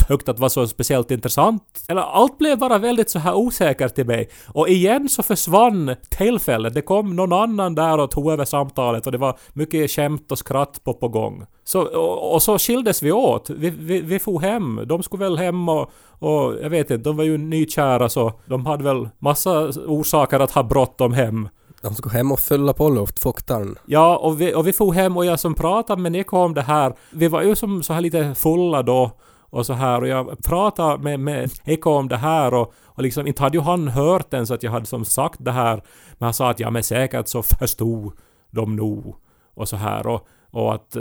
tyckte 0.08 0.32
att 0.32 0.40
var 0.40 0.50
så 0.50 0.68
speciellt 0.68 1.12
intressant. 1.12 1.64
Eller 1.90 2.02
allt 2.02 2.38
blev 2.38 2.58
bara 2.58 2.78
väldigt 2.78 3.10
så 3.10 3.20
här 3.20 3.34
osäkert 3.34 3.96
till 3.96 4.06
mig. 4.06 4.30
Och 4.48 4.70
igen 4.70 5.10
så 5.10 5.24
försvann 5.24 5.96
tillfället. 6.10 6.74
Det 6.74 6.82
kom 6.82 7.16
någon 7.16 7.34
annan 7.34 7.76
där 7.76 7.98
och 7.98 8.12
tog 8.12 8.32
över 8.32 8.46
samtalet 8.46 9.06
och 9.06 9.12
det 9.12 9.18
var 9.18 9.38
mycket 9.54 9.92
skämt 9.92 10.32
och 10.32 10.38
skratt 10.38 10.84
på, 10.84 10.94
på 10.94 11.08
gång. 11.08 11.46
Så, 11.64 11.82
och, 11.82 12.34
och 12.34 12.44
så 12.44 12.58
skildes 12.58 13.04
vi 13.04 13.12
åt. 13.12 13.50
Vi, 13.50 13.70
vi, 13.70 14.02
vi 14.02 14.20
for 14.20 14.40
hem. 14.40 14.82
De 14.86 15.04
skulle 15.04 15.24
väl 15.24 15.38
hem 15.38 15.70
och, 15.70 15.92
och 16.20 16.56
jag 16.62 16.70
vet 16.70 16.92
inte, 16.92 17.10
de 17.10 17.18
var 17.18 17.24
ju 17.24 17.38
nykära 17.38 18.10
så 18.10 18.34
de 18.46 18.66
hade 18.66 18.84
väl 18.84 19.10
massa 19.20 19.60
orsaker 19.88 20.40
att 20.40 20.52
ha 20.52 20.64
bråttom 20.64 21.14
hem. 21.14 21.50
De 21.88 21.96
skulle 21.96 22.18
hem 22.18 22.32
och 22.32 22.40
fylla 22.40 22.74
på 22.74 22.90
luftfuktaren. 22.90 23.76
Ja, 23.86 24.18
och 24.18 24.42
vi, 24.42 24.54
och 24.54 24.68
vi 24.68 24.74
for 24.74 24.94
hem 24.94 25.18
och 25.18 25.26
jag 25.26 25.40
som 25.40 25.54
pratade 25.54 26.02
med 26.02 26.12
Nico 26.12 26.38
om 26.38 26.54
det 26.54 26.62
här, 26.62 26.94
vi 27.12 27.28
var 27.28 27.42
ju 27.42 27.56
som 27.56 27.84
så 27.84 27.94
här 27.94 28.02
lite 28.02 28.36
fulla 28.36 28.84
då 28.84 29.12
och 29.50 29.66
så 29.66 29.74
här 29.74 30.02
och 30.02 30.08
jag 30.08 30.44
pratade 30.44 31.04
med, 31.04 31.20
med 31.20 31.52
Eko 31.66 31.90
om 31.92 32.08
det 32.08 32.18
här 32.18 32.54
och, 32.54 32.74
och 32.86 33.04
liksom 33.04 33.28
inte 33.28 33.44
hade 33.44 33.58
ju 33.58 33.64
han 33.64 33.88
hört 33.88 34.34
ens 34.34 34.52
att 34.52 34.64
jag 34.64 34.72
hade 34.72 34.86
som 34.86 35.06
sagt 35.06 35.46
det 35.46 35.52
här 35.52 35.84
men 36.18 36.26
han 36.26 36.34
sa 36.34 36.50
att 36.50 36.60
ja 36.60 36.70
men 36.70 36.84
säkert 36.84 37.28
så 37.28 37.44
förstod 37.44 38.14
de 38.52 38.76
nog 38.76 39.16
och 39.54 39.70
så 39.70 39.76
här 39.76 40.08
och 40.08 40.28
och 40.58 40.74
att 40.74 40.98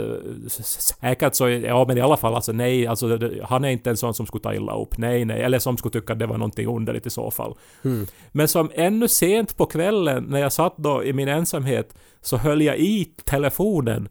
säkert 0.49 1.35
så, 1.35 1.49
ja 1.49 1.85
men 1.87 1.97
i 1.97 2.01
alla 2.01 2.17
fall 2.17 2.35
alltså 2.35 2.51
nej, 2.51 2.87
alltså 2.87 3.17
det, 3.17 3.43
han 3.43 3.65
är 3.65 3.69
inte 3.69 3.89
en 3.89 3.97
sån 3.97 4.13
som 4.13 4.25
skulle 4.25 4.41
ta 4.41 4.53
illa 4.53 4.75
upp. 4.75 4.97
Nej, 4.97 5.25
nej, 5.25 5.41
eller 5.41 5.59
som 5.59 5.77
skulle 5.77 5.93
tycka 5.93 6.13
att 6.13 6.19
det 6.19 6.25
var 6.25 6.37
någonting 6.37 6.67
underligt 6.67 7.05
i 7.05 7.09
så 7.09 7.31
fall. 7.31 7.55
Mm. 7.83 8.07
Men 8.31 8.47
som 8.47 8.71
ännu 8.73 9.07
sent 9.07 9.57
på 9.57 9.65
kvällen 9.65 10.23
när 10.23 10.39
jag 10.39 10.53
satt 10.53 10.77
då 10.77 11.03
i 11.03 11.13
min 11.13 11.27
ensamhet 11.27 11.95
så 12.21 12.37
höll 12.37 12.61
jag 12.61 12.77
i 12.77 13.05
telefonen 13.25 14.09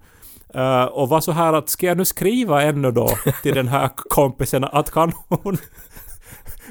eh, 0.54 0.84
och 0.84 1.08
var 1.08 1.20
så 1.20 1.32
här 1.32 1.52
att 1.52 1.68
ska 1.68 1.86
jag 1.86 1.96
nu 1.96 2.04
skriva 2.04 2.62
ännu 2.62 2.90
då 2.90 3.08
till 3.42 3.54
den 3.54 3.68
här 3.68 3.90
kompisen 3.96 4.64
att 4.64 4.90
kan 4.90 5.12
hon 5.28 5.56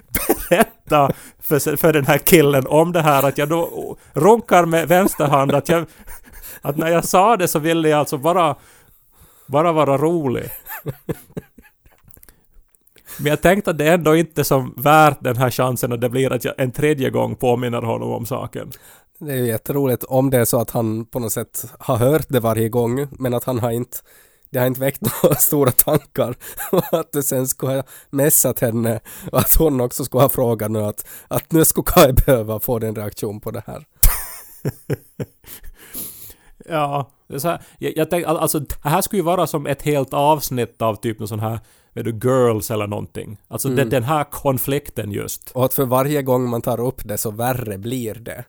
berätta 0.50 1.12
för, 1.40 1.78
för 1.78 1.94
den 1.94 2.06
här 2.06 2.18
killen 2.18 2.68
om 2.68 2.92
det 2.92 3.02
här 3.02 3.24
att 3.24 3.38
jag 3.38 3.50
då 3.50 3.98
runkar 4.14 4.66
med 4.66 4.88
vänster 4.88 5.26
hand 5.26 5.52
att 5.52 5.70
jag 5.70 5.86
att 6.66 6.78
när 6.78 6.92
jag 6.92 7.06
sa 7.06 7.38
det 7.38 7.48
så 7.48 7.60
ville 7.60 7.90
jag 7.90 8.00
alltså 8.00 8.18
bara 8.18 8.56
bara 9.48 9.72
vara 9.72 9.98
rolig. 9.98 10.50
Men 13.18 13.26
jag 13.26 13.42
tänkte 13.42 13.72
att 13.72 13.78
det 13.78 13.88
ändå 13.88 14.16
inte 14.16 14.44
som 14.44 14.74
värt 14.78 15.18
den 15.22 15.38
här 15.38 15.52
chansen 15.52 15.92
och 15.92 16.00
det 16.00 16.10
blir 16.10 16.34
att 16.34 16.46
jag 16.46 16.54
en 16.58 16.72
tredje 16.72 17.10
gång 17.10 17.36
påminner 17.36 17.82
honom 17.82 18.12
om 18.12 18.26
saken. 18.26 18.72
Det 19.20 19.32
är 19.32 19.38
ju 19.38 19.48
jätteroligt 19.48 20.04
om 20.04 20.30
det 20.30 20.38
är 20.38 20.46
så 20.46 20.62
att 20.62 20.72
han 20.72 21.06
på 21.06 21.20
något 21.20 21.32
sätt 21.32 21.66
har 21.80 21.98
hört 21.98 22.26
det 22.30 22.40
varje 22.40 22.70
gång 22.70 23.08
men 23.12 23.34
att 23.34 23.44
han 23.44 23.60
har 23.60 23.72
inte 23.72 23.98
det 24.50 24.60
har 24.60 24.68
inte 24.68 24.80
väckt 24.80 25.02
några 25.24 25.36
stora 25.36 25.72
tankar 25.72 26.36
och 26.72 26.94
att 26.94 27.12
du 27.12 27.24
sen 27.24 27.48
skulle 27.48 27.74
ha 27.74 27.84
messat 28.10 28.60
henne 28.60 29.00
och 29.32 29.40
att 29.40 29.56
hon 29.56 29.82
också 29.82 30.06
skulle 30.06 30.22
ha 30.22 30.30
frågat 30.30 30.72
nu 30.72 30.80
att, 30.80 31.08
att 31.28 31.52
nu 31.52 31.66
skulle 31.66 31.86
Kai 31.86 32.14
behöva 32.14 32.60
få 32.60 32.80
den 32.80 32.96
reaktion 32.96 33.40
på 33.40 33.52
det 33.52 33.64
här. 33.68 33.86
Ja, 36.70 37.10
så 37.38 37.48
här, 37.48 37.62
jag, 37.80 37.94
jag 37.98 38.10
tänkte, 38.10 38.30
al- 38.30 38.38
alltså 38.38 38.60
det 38.60 38.76
här 38.84 39.02
skulle 39.02 39.20
ju 39.20 39.24
vara 39.26 39.48
som 39.48 39.68
ett 39.68 39.82
helt 39.82 40.14
avsnitt 40.14 40.82
av 40.82 40.96
typ 40.96 41.20
någon 41.20 41.28
sån 41.28 41.40
här, 41.40 41.60
vet 41.94 42.06
du, 42.06 42.12
Girls 42.30 42.72
eller 42.72 42.88
någonting. 42.88 43.38
Alltså 43.48 43.68
Mm. 43.68 43.78
den, 43.78 43.90
den 43.90 44.04
här 44.04 44.24
konflikten 44.24 45.12
just. 45.12 45.52
Och 45.52 45.66
att 45.66 45.74
för 45.74 45.86
varje 45.86 46.22
gång 46.22 46.50
man 46.50 46.62
tar 46.62 46.80
upp 46.80 47.02
det 47.08 47.18
så 47.18 47.32
värre 47.32 47.78
blir 47.78 48.14
det. 48.16 48.44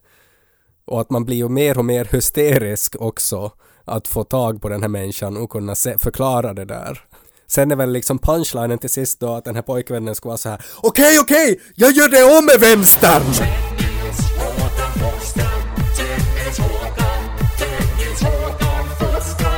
Och 0.84 1.00
att 1.00 1.10
man 1.10 1.24
blir 1.24 1.36
ju 1.36 1.48
mer 1.48 1.78
och 1.78 1.84
mer 1.84 2.04
hysterisk 2.04 2.96
också 3.00 3.50
att 3.84 4.08
få 4.08 4.24
tag 4.24 4.62
på 4.62 4.68
den 4.68 4.82
här 4.82 4.88
människan 4.88 5.36
och 5.36 5.50
kunna 5.50 5.74
se, 5.74 5.98
förklara 5.98 6.54
det 6.54 6.64
där. 6.64 7.00
Sen 7.46 7.70
är 7.72 7.76
väl 7.76 7.92
liksom 7.92 8.18
punchlinen 8.18 8.78
till 8.78 8.90
sist 8.90 9.20
då 9.20 9.34
att 9.34 9.44
den 9.44 9.54
här 9.54 9.62
pojkvännen 9.62 10.14
ska 10.14 10.28
vara 10.28 10.38
så 10.38 10.48
här 10.48 10.64
Okej, 10.82 11.18
okej, 11.20 11.60
jag 11.74 11.92
gör 11.92 12.08
det 12.08 12.38
om 12.38 12.44
med 12.46 12.60
vänstern! 12.60 13.22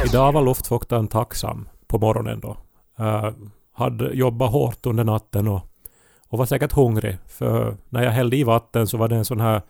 Idag 0.09 0.33
var 0.33 0.43
luftfuktaren 0.43 1.09
tacksam 1.09 1.69
på 1.87 1.99
morgonen 1.99 2.41
då. 2.41 2.57
Uh, 3.01 3.31
hade 3.73 4.13
jobbat 4.13 4.53
hårt 4.53 4.87
under 4.87 5.05
natten 5.05 5.49
och, 5.49 5.61
och 6.29 6.39
var 6.39 6.47
säkert 6.47 6.73
hungrig. 6.73 7.19
För 7.27 7.77
när 7.89 8.05
jag 8.05 8.11
hällde 8.11 8.37
i 8.37 8.45
vatten 8.45 8.87
så 8.87 8.97
var 8.97 9.09
det 9.09 9.17
en 9.17 9.25
sån 9.25 9.41
här... 9.41 9.63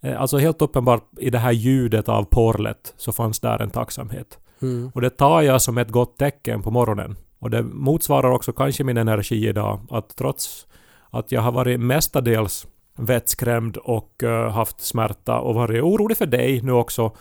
eh, 0.00 0.20
Alltså 0.20 0.38
helt 0.38 0.62
uppenbart 0.62 1.04
i 1.18 1.30
det 1.30 1.38
här 1.38 1.52
ljudet 1.52 2.08
av 2.08 2.24
porlet 2.24 2.94
så 2.96 3.12
fanns 3.12 3.40
där 3.40 3.62
en 3.62 3.70
tacksamhet. 3.70 4.38
Mm. 4.62 4.90
Och 4.94 5.00
det 5.00 5.10
tar 5.10 5.42
jag 5.42 5.62
som 5.62 5.78
ett 5.78 5.90
gott 5.90 6.18
tecken 6.18 6.62
på 6.62 6.70
morgonen. 6.70 7.16
Och 7.38 7.50
det 7.50 7.62
motsvarar 7.62 8.30
också 8.30 8.52
kanske 8.52 8.84
min 8.84 8.96
energi 8.96 9.48
idag. 9.48 9.80
Att 9.90 10.16
trots 10.16 10.66
att 11.10 11.32
jag 11.32 11.40
har 11.40 11.52
varit 11.52 11.80
mestadels 11.80 12.66
vettskrämd 12.96 13.76
och 13.76 14.22
eh, 14.22 14.50
haft 14.50 14.80
smärta 14.80 15.40
och 15.40 15.54
varit 15.54 15.82
orolig 15.82 16.16
för 16.16 16.26
dig 16.26 16.62
nu 16.62 16.72
också. 16.72 17.12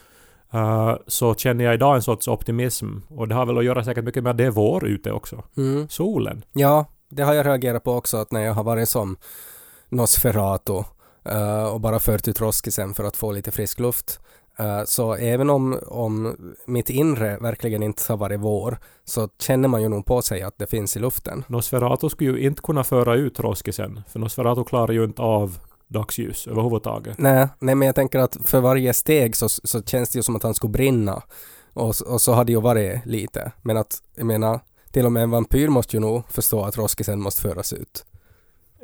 Eh, 0.53 0.95
så 1.07 1.35
känner 1.35 1.65
jag 1.65 1.73
idag 1.73 1.95
en 1.95 2.01
sorts 2.01 2.27
optimism. 2.27 2.87
Och 3.09 3.27
det 3.27 3.35
har 3.35 3.45
väl 3.45 3.57
att 3.57 3.65
göra 3.65 3.83
säkert 3.83 4.03
mycket 4.03 4.23
med 4.23 4.31
att 4.31 4.37
det 4.37 4.45
är 4.45 4.51
vår 4.51 4.85
ute 4.87 5.11
också. 5.11 5.43
Mm. 5.57 5.87
Solen. 5.89 6.43
Ja, 6.53 6.85
det 7.09 7.23
har 7.23 7.33
jag 7.33 7.45
reagerat 7.45 7.83
på 7.83 7.93
också 7.93 8.17
att 8.17 8.31
när 8.31 8.41
jag 8.41 8.53
har 8.53 8.63
varit 8.63 8.89
som 8.89 9.17
Nosferatu 9.89 10.83
eh, 11.25 11.63
och 11.63 11.81
bara 11.81 11.99
fört 11.99 12.27
ut 12.27 12.41
roskisen 12.41 12.93
för 12.93 13.03
att 13.03 13.17
få 13.17 13.31
lite 13.31 13.51
frisk 13.51 13.79
luft. 13.79 14.19
eh, 14.59 14.83
så 14.85 15.15
även 15.15 15.49
om, 15.49 15.79
om 15.87 16.35
mitt 16.65 16.89
inre 16.89 17.37
verkligen 17.37 17.83
inte 17.83 18.03
har 18.09 18.17
varit 18.17 18.39
vår 18.39 18.77
så 19.05 19.29
känner 19.39 19.67
man 19.67 19.81
ju 19.81 19.89
nog 19.89 20.05
på 20.05 20.21
sig 20.21 20.41
att 20.41 20.57
det 20.57 20.67
finns 20.67 20.97
i 20.97 20.99
luften. 20.99 21.43
Nosferatu 21.47 22.09
skulle 22.09 22.31
ju 22.31 22.47
inte 22.47 22.61
kunna 22.61 22.83
föra 22.83 23.15
ut 23.15 23.39
roskisen. 23.39 24.01
För 24.09 24.19
Nosferatu 24.19 24.63
klarar 24.63 24.93
ju 24.93 25.03
inte 25.03 25.21
av 25.21 25.59
dagsljus 25.87 26.47
överhuvudtaget. 26.47 27.17
Nej, 27.17 27.47
nej 27.59 27.75
men 27.75 27.85
jag 27.85 27.95
tänker 27.95 28.19
att 28.19 28.37
för 28.43 28.59
varje 28.59 28.93
steg 28.93 29.35
så, 29.35 29.49
så 29.49 29.83
känns 29.83 30.09
det 30.09 30.19
ju 30.19 30.23
som 30.23 30.35
att 30.35 30.43
han 30.43 30.53
skulle 30.53 30.71
brinna. 30.71 31.23
Och, 31.73 31.93
och 32.05 32.21
så 32.21 32.33
har 32.33 32.45
det 32.45 32.51
ju 32.51 32.61
varit 32.61 33.05
lite. 33.05 33.51
Men 33.61 33.77
att, 33.77 34.01
jag 34.15 34.25
menar, 34.25 34.59
till 34.91 35.05
och 35.05 35.11
med 35.11 35.23
en 35.23 35.31
vampyr 35.31 35.67
måste 35.67 35.95
ju 35.95 35.99
nog 35.99 36.23
förstå 36.29 36.63
att 36.63 36.77
roskisen 36.77 37.21
måste 37.21 37.41
föras 37.41 37.73
ut. 37.73 38.05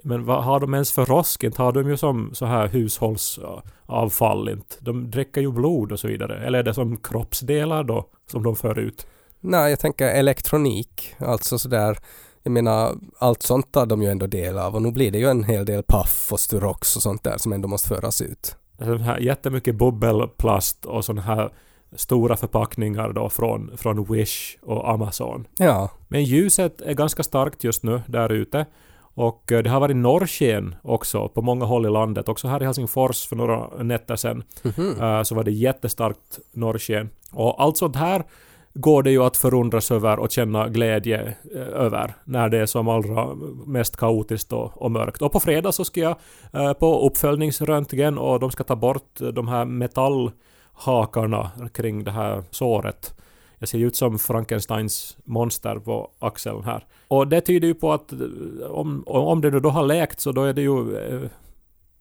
Men 0.04 0.26
vad 0.26 0.44
har 0.44 0.60
de 0.60 0.74
ens 0.74 0.92
för 0.92 1.06
rosk? 1.06 1.44
Inte 1.44 1.62
har 1.62 1.72
de 1.72 1.90
ju 1.90 1.98
som 1.98 2.30
så 2.34 2.46
här 2.46 2.68
hushållsavfall 2.68 4.50
inte. 4.50 4.76
De 4.80 5.12
dricker 5.12 5.42
ju 5.42 5.52
blod 5.52 5.92
och 5.92 6.00
så 6.00 6.08
vidare. 6.08 6.46
Eller 6.46 6.60
är 6.60 6.64
det 6.64 6.74
som 6.74 6.98
kroppsdelar 6.98 7.84
då 7.84 8.06
som 8.32 8.44
de 8.44 8.56
för 8.56 8.80
ut? 8.80 9.08
Nej, 9.40 9.70
jag 9.70 9.80
tänker 9.80 10.08
elektronik, 10.08 11.16
alltså 11.20 11.60
sådär, 11.60 11.98
jag 12.44 12.52
menar, 12.52 12.96
allt 13.20 13.44
sånt 13.44 13.72
tar 13.72 13.86
de 13.86 14.02
ju 14.02 14.10
ändå 14.10 14.28
del 14.28 14.58
av 14.58 14.76
och 14.76 14.82
nu 14.82 14.92
blir 14.92 15.12
det 15.12 15.18
ju 15.18 15.30
en 15.30 15.44
hel 15.44 15.66
del 15.66 15.84
paff 15.84 16.28
och 16.32 16.40
Sturox 16.40 16.96
och 16.96 17.02
sånt 17.02 17.24
där 17.24 17.38
som 17.38 17.54
ändå 17.54 17.68
måste 17.68 17.88
föras 17.88 18.22
ut. 18.22 18.56
Sån 18.80 19.02
här 19.02 19.20
jättemycket 19.20 19.76
bubbelplast 19.76 20.86
och 20.86 21.06
såna 21.06 21.22
här 21.22 21.52
stora 21.96 22.36
förpackningar 22.36 23.14
då 23.14 23.30
från, 23.30 23.78
från 23.78 24.04
Wish 24.04 24.58
och 24.62 24.90
Amazon. 24.90 25.48
Ja, 25.58 25.90
Men 26.08 26.24
ljuset 26.24 26.82
är 26.82 26.94
ganska 26.94 27.24
starkt 27.24 27.64
just 27.64 27.84
nu 27.84 28.02
där 28.08 28.32
ute. 28.32 28.66
Och 29.16 29.52
eh, 29.52 29.64
det 29.64 29.70
har 29.70 29.80
varit 29.80 29.96
norrsken 29.96 30.76
också 30.82 31.30
på 31.30 31.42
många 31.42 31.66
håll 31.66 31.86
i 31.86 31.90
landet. 31.90 32.30
Också 32.30 32.48
här 32.48 32.62
i 32.62 32.66
Helsingfors 32.66 33.28
för 33.28 33.36
några 33.36 33.84
nätter 33.84 34.16
sedan. 34.16 34.44
Mhm. 34.64 35.02
eh, 35.02 35.24
så 35.24 35.36
var 35.36 35.44
det 35.44 35.52
jättestarkt 35.52 36.40
norrsken. 36.52 37.10
Och 37.32 37.64
allt 37.64 37.78
sånt 37.78 37.96
här 37.96 38.24
går 38.74 39.04
det 39.04 39.12
ju 39.12 39.24
att 39.24 39.38
förundras 39.38 39.92
över 39.92 40.20
och 40.20 40.32
känna 40.32 40.70
glädje 40.70 41.36
eh, 41.56 41.62
över 41.62 42.14
när 42.24 42.50
det 42.50 42.58
är 42.58 42.66
som 42.66 42.88
allra 42.88 43.36
mest 43.66 43.98
kaotiskt 43.98 44.54
och, 44.54 44.82
och 44.82 44.92
mörkt. 44.92 45.22
Och 45.22 45.32
på 45.32 45.40
fredag 45.40 45.72
så 45.72 45.86
ska 45.86 46.00
jag 46.00 46.16
eh, 46.54 46.74
på 46.74 47.08
uppföljningsröntgen 47.08 48.18
och 48.18 48.40
de 48.40 48.52
ska 48.52 48.64
ta 48.64 48.76
bort 48.76 49.20
de 49.34 49.48
här 49.48 49.66
metallhakarna 49.66 51.52
kring 51.74 52.04
det 52.04 52.12
här 52.12 52.44
såret. 52.50 53.16
Jag 53.64 53.70
ser 53.70 53.78
ju 53.78 53.88
ut 53.88 53.96
som 53.96 54.20
Frankensteins 54.20 55.18
monster 55.24 55.76
på 55.76 56.12
axeln 56.20 56.64
här. 56.64 56.86
Och 57.08 57.28
det 57.28 57.42
tyder 57.42 57.68
ju 57.68 57.74
på 57.74 57.94
att 57.94 58.12
eh, 58.12 58.20
om, 58.70 59.04
om 59.08 59.42
det 59.42 59.52
nu 59.52 59.60
då 59.60 59.70
har 59.70 59.84
läkt 59.84 60.20
så 60.20 60.32
då 60.32 60.44
är 60.44 60.54
det 60.54 60.62
ju 60.62 60.98
eh, 60.98 61.30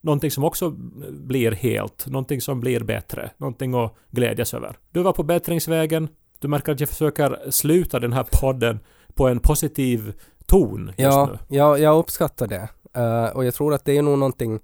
någonting 0.01 0.31
som 0.31 0.45
också 0.45 0.71
blir 1.11 1.53
helt. 1.53 2.07
Någonting 2.07 2.41
som 2.41 2.61
blir 2.61 2.81
bättre. 2.81 3.31
Någonting 3.37 3.75
att 3.75 3.95
glädjas 4.11 4.55
över. 4.55 4.77
Du 4.91 5.03
var 5.03 5.13
på 5.13 5.23
bättringsvägen. 5.23 6.09
Du 6.43 6.49
märker 6.49 6.73
att 6.73 6.81
jag 6.81 6.89
försöker 6.89 7.51
sluta 7.51 7.99
den 7.99 8.13
här 8.13 8.27
podden 8.33 8.81
på 9.15 9.29
en 9.29 9.41
positiv 9.41 10.13
ton 10.47 10.87
just 10.87 10.99
ja, 10.99 11.27
nu. 11.27 11.57
ja, 11.57 11.79
jag 11.79 11.99
uppskattar 11.99 12.47
det. 12.47 12.69
Eh, 12.95 13.37
och 13.37 13.45
jag 13.45 13.55
tror 13.55 13.75
att 13.75 13.85
det 13.85 13.99
är 13.99 14.03
nog 14.03 14.19
någonting, 14.19 14.61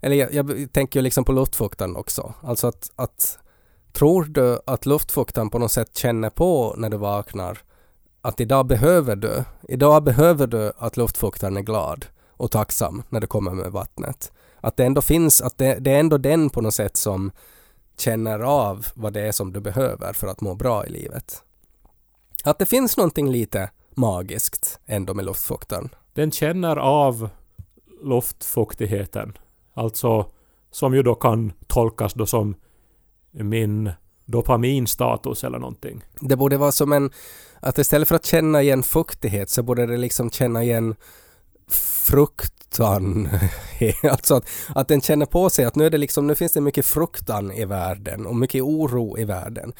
eller 0.00 0.16
jag, 0.16 0.34
jag 0.34 0.72
tänker 0.72 1.00
ju 1.00 1.02
liksom 1.02 1.24
på 1.24 1.32
luftfuktaren 1.32 1.96
också. 1.96 2.34
Alltså 2.40 2.66
att, 2.66 2.90
att 2.96 3.38
tror 3.92 4.24
du 4.24 4.58
att 4.66 4.86
luftfuktaren 4.86 5.50
på 5.50 5.58
något 5.58 5.72
sätt 5.72 5.96
känner 5.96 6.30
på 6.30 6.74
när 6.78 6.90
du 6.90 6.96
vaknar 6.96 7.58
att 8.22 8.40
idag 8.40 8.66
behöver 8.66 9.16
du, 9.16 9.44
idag 9.68 10.04
behöver 10.04 10.46
du 10.46 10.72
att 10.78 10.96
luftfuktaren 10.96 11.56
är 11.56 11.62
glad 11.62 12.06
och 12.30 12.50
tacksam 12.50 13.02
när 13.08 13.20
du 13.20 13.26
kommer 13.26 13.50
med 13.50 13.72
vattnet. 13.72 14.32
Att 14.60 14.76
det 14.76 14.84
ändå 14.84 15.02
finns, 15.02 15.40
att 15.40 15.58
det, 15.58 15.78
det 15.80 15.90
är 15.90 16.00
ändå 16.00 16.18
den 16.18 16.50
på 16.50 16.60
något 16.60 16.74
sätt 16.74 16.96
som 16.96 17.30
känner 17.98 18.40
av 18.40 18.86
vad 18.94 19.12
det 19.12 19.20
är 19.20 19.32
som 19.32 19.52
du 19.52 19.60
behöver 19.60 20.12
för 20.12 20.26
att 20.26 20.40
må 20.40 20.54
bra 20.54 20.86
i 20.86 20.90
livet. 20.90 21.42
Att 22.44 22.58
det 22.58 22.66
finns 22.66 22.96
någonting 22.96 23.30
lite 23.30 23.70
magiskt 23.94 24.80
ändå 24.86 25.14
med 25.14 25.24
luftfuktaren. 25.24 25.88
Den 26.12 26.30
känner 26.30 26.76
av 26.76 27.28
luftfuktigheten. 28.02 29.38
Alltså 29.74 30.26
som 30.70 30.94
ju 30.94 31.02
då 31.02 31.14
kan 31.14 31.52
tolkas 31.66 32.14
då 32.14 32.26
som 32.26 32.54
min 33.30 33.90
dopaminstatus 34.24 35.44
eller 35.44 35.58
någonting. 35.58 36.04
Det 36.20 36.36
borde 36.36 36.56
vara 36.56 36.72
som 36.72 36.92
en, 36.92 37.10
att 37.60 37.78
istället 37.78 38.08
för 38.08 38.14
att 38.14 38.26
känna 38.26 38.62
igen 38.62 38.82
fuktighet 38.82 39.50
så 39.50 39.62
borde 39.62 39.86
det 39.86 39.96
liksom 39.96 40.30
känna 40.30 40.62
igen 40.62 40.94
fruktan. 42.74 43.28
alltså 44.10 44.34
att, 44.34 44.48
att 44.74 44.88
den 44.88 45.00
känner 45.00 45.26
på 45.26 45.50
sig 45.50 45.64
att 45.64 45.74
nu 45.74 45.86
är 45.86 45.90
det 45.90 45.98
liksom, 45.98 46.26
nu 46.26 46.34
finns 46.34 46.52
det 46.52 46.60
mycket 46.60 46.86
fruktan 46.86 47.52
i 47.52 47.64
världen 47.64 48.26
och 48.26 48.36
mycket 48.36 48.62
oro 48.62 49.18
i 49.18 49.24
världen. 49.24 49.72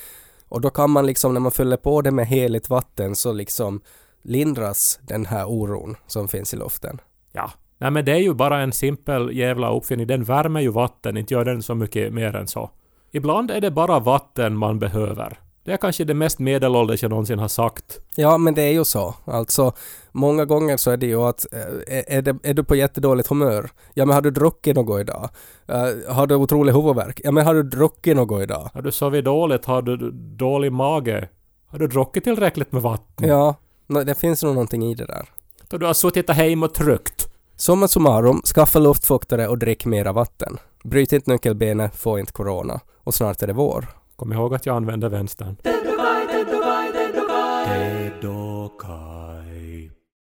Och 0.49 0.61
då 0.61 0.71
kan 0.71 0.91
man 0.91 1.07
liksom 1.07 1.35
när 1.35 1.41
man 1.41 1.53
fyller 1.53 1.77
på 1.77 2.03
det 2.03 2.11
med 2.11 2.27
heligt 2.27 2.71
vatten 2.71 3.17
så 3.17 3.33
liksom 3.33 3.81
lindras 4.23 4.99
den 5.03 5.27
här 5.27 5.45
oron 5.45 5.97
som 6.07 6.29
finns 6.29 6.55
i 6.55 6.57
luften. 6.57 7.01
Ja. 7.33 7.51
Nej 7.79 7.91
men 7.91 8.05
det 8.05 8.13
är 8.13 8.19
ju 8.19 8.35
bara 8.35 8.63
en 8.63 8.73
simpel 8.73 9.37
jävla 9.37 9.77
uppfinning. 9.77 10.07
Den 10.07 10.25
värmer 10.25 10.61
ju 10.61 10.69
vatten, 10.69 11.17
inte 11.17 11.35
gör 11.35 11.45
den 11.45 11.63
så 11.63 11.75
mycket 11.75 12.13
mer 12.13 12.37
än 12.37 12.47
så. 12.47 12.71
Ibland 13.13 13.51
är 13.51 13.61
det 13.61 13.71
bara 13.71 14.01
vatten 14.01 14.57
man 14.57 14.79
behöver. 14.79 15.39
Det 15.65 15.73
är 15.73 15.77
kanske 15.77 16.05
det 16.05 16.15
mest 16.15 16.39
medelålders 16.39 17.03
jag 17.03 17.11
någonsin 17.11 17.39
har 17.39 17.49
sagt. 17.49 18.01
Ja, 18.17 18.39
men 18.39 18.55
det 18.55 18.63
är 18.63 18.73
ju 18.73 18.85
så. 18.85 19.15
Alltså, 19.25 19.73
många 20.15 20.45
gånger 20.45 20.77
så 20.77 20.91
är 20.91 20.97
det 20.97 21.07
ju 21.07 21.23
att 21.23 21.47
eh, 21.53 22.17
är, 22.17 22.23
det, 22.23 22.37
är 22.43 22.55
du 22.55 22.65
på 22.65 22.77
jättedåligt 22.77 23.29
humör? 23.29 23.71
Ja, 23.95 24.05
men 24.05 24.15
har 24.15 24.23
du 24.23 24.31
druckit 24.31 24.77
något 24.77 25.01
idag? 25.01 25.29
Eh, 25.67 26.15
har 26.15 26.27
du 26.27 26.35
otrolig 26.35 26.73
huvudvärk? 26.73 27.21
Ja, 27.25 27.31
men 27.31 27.47
har 27.47 27.55
du 27.55 27.63
druckit 27.63 28.17
något 28.17 28.43
idag? 28.43 28.71
Har 28.75 28.83
du 28.83 28.93
sovit 28.93 29.25
dåligt? 29.25 29.65
Har 29.65 29.83
du 29.83 30.11
dålig 30.37 30.73
mage? 30.73 31.29
Har 31.67 31.79
du 31.79 31.87
druckit 31.87 32.25
tillräckligt 32.25 32.73
med 32.73 32.83
vatten? 32.83 33.29
Ja, 33.29 33.55
det 34.07 34.15
finns 34.15 34.43
nog 34.43 34.55
någonting 34.55 34.85
i 34.85 34.95
det 34.95 35.07
där. 35.07 35.29
Då 35.69 35.79
du 35.79 35.87
har 35.87 35.95
suttit 35.95 36.31
hem 36.31 36.63
och 36.63 36.75
tryckt. 36.75 37.29
Summa 37.57 37.89
summarum, 37.89 38.43
skaffa 38.55 38.79
luftfuktare 38.79 39.49
och 39.49 39.59
drick 39.59 39.85
mera 39.85 40.13
vatten. 40.13 40.59
Bryt 40.85 41.13
inte 41.13 41.31
nyckelbenet, 41.31 41.97
få 41.97 42.19
inte 42.19 42.33
corona. 42.33 42.81
Och 43.05 43.15
snart 43.15 43.43
är 43.43 43.47
det 43.47 43.53
vår. 43.53 43.87
Kom 44.17 44.33
ihåg 44.33 44.55
att 44.55 44.67
jag 44.67 44.77
använder 44.77 45.09
vänstern. 45.09 45.57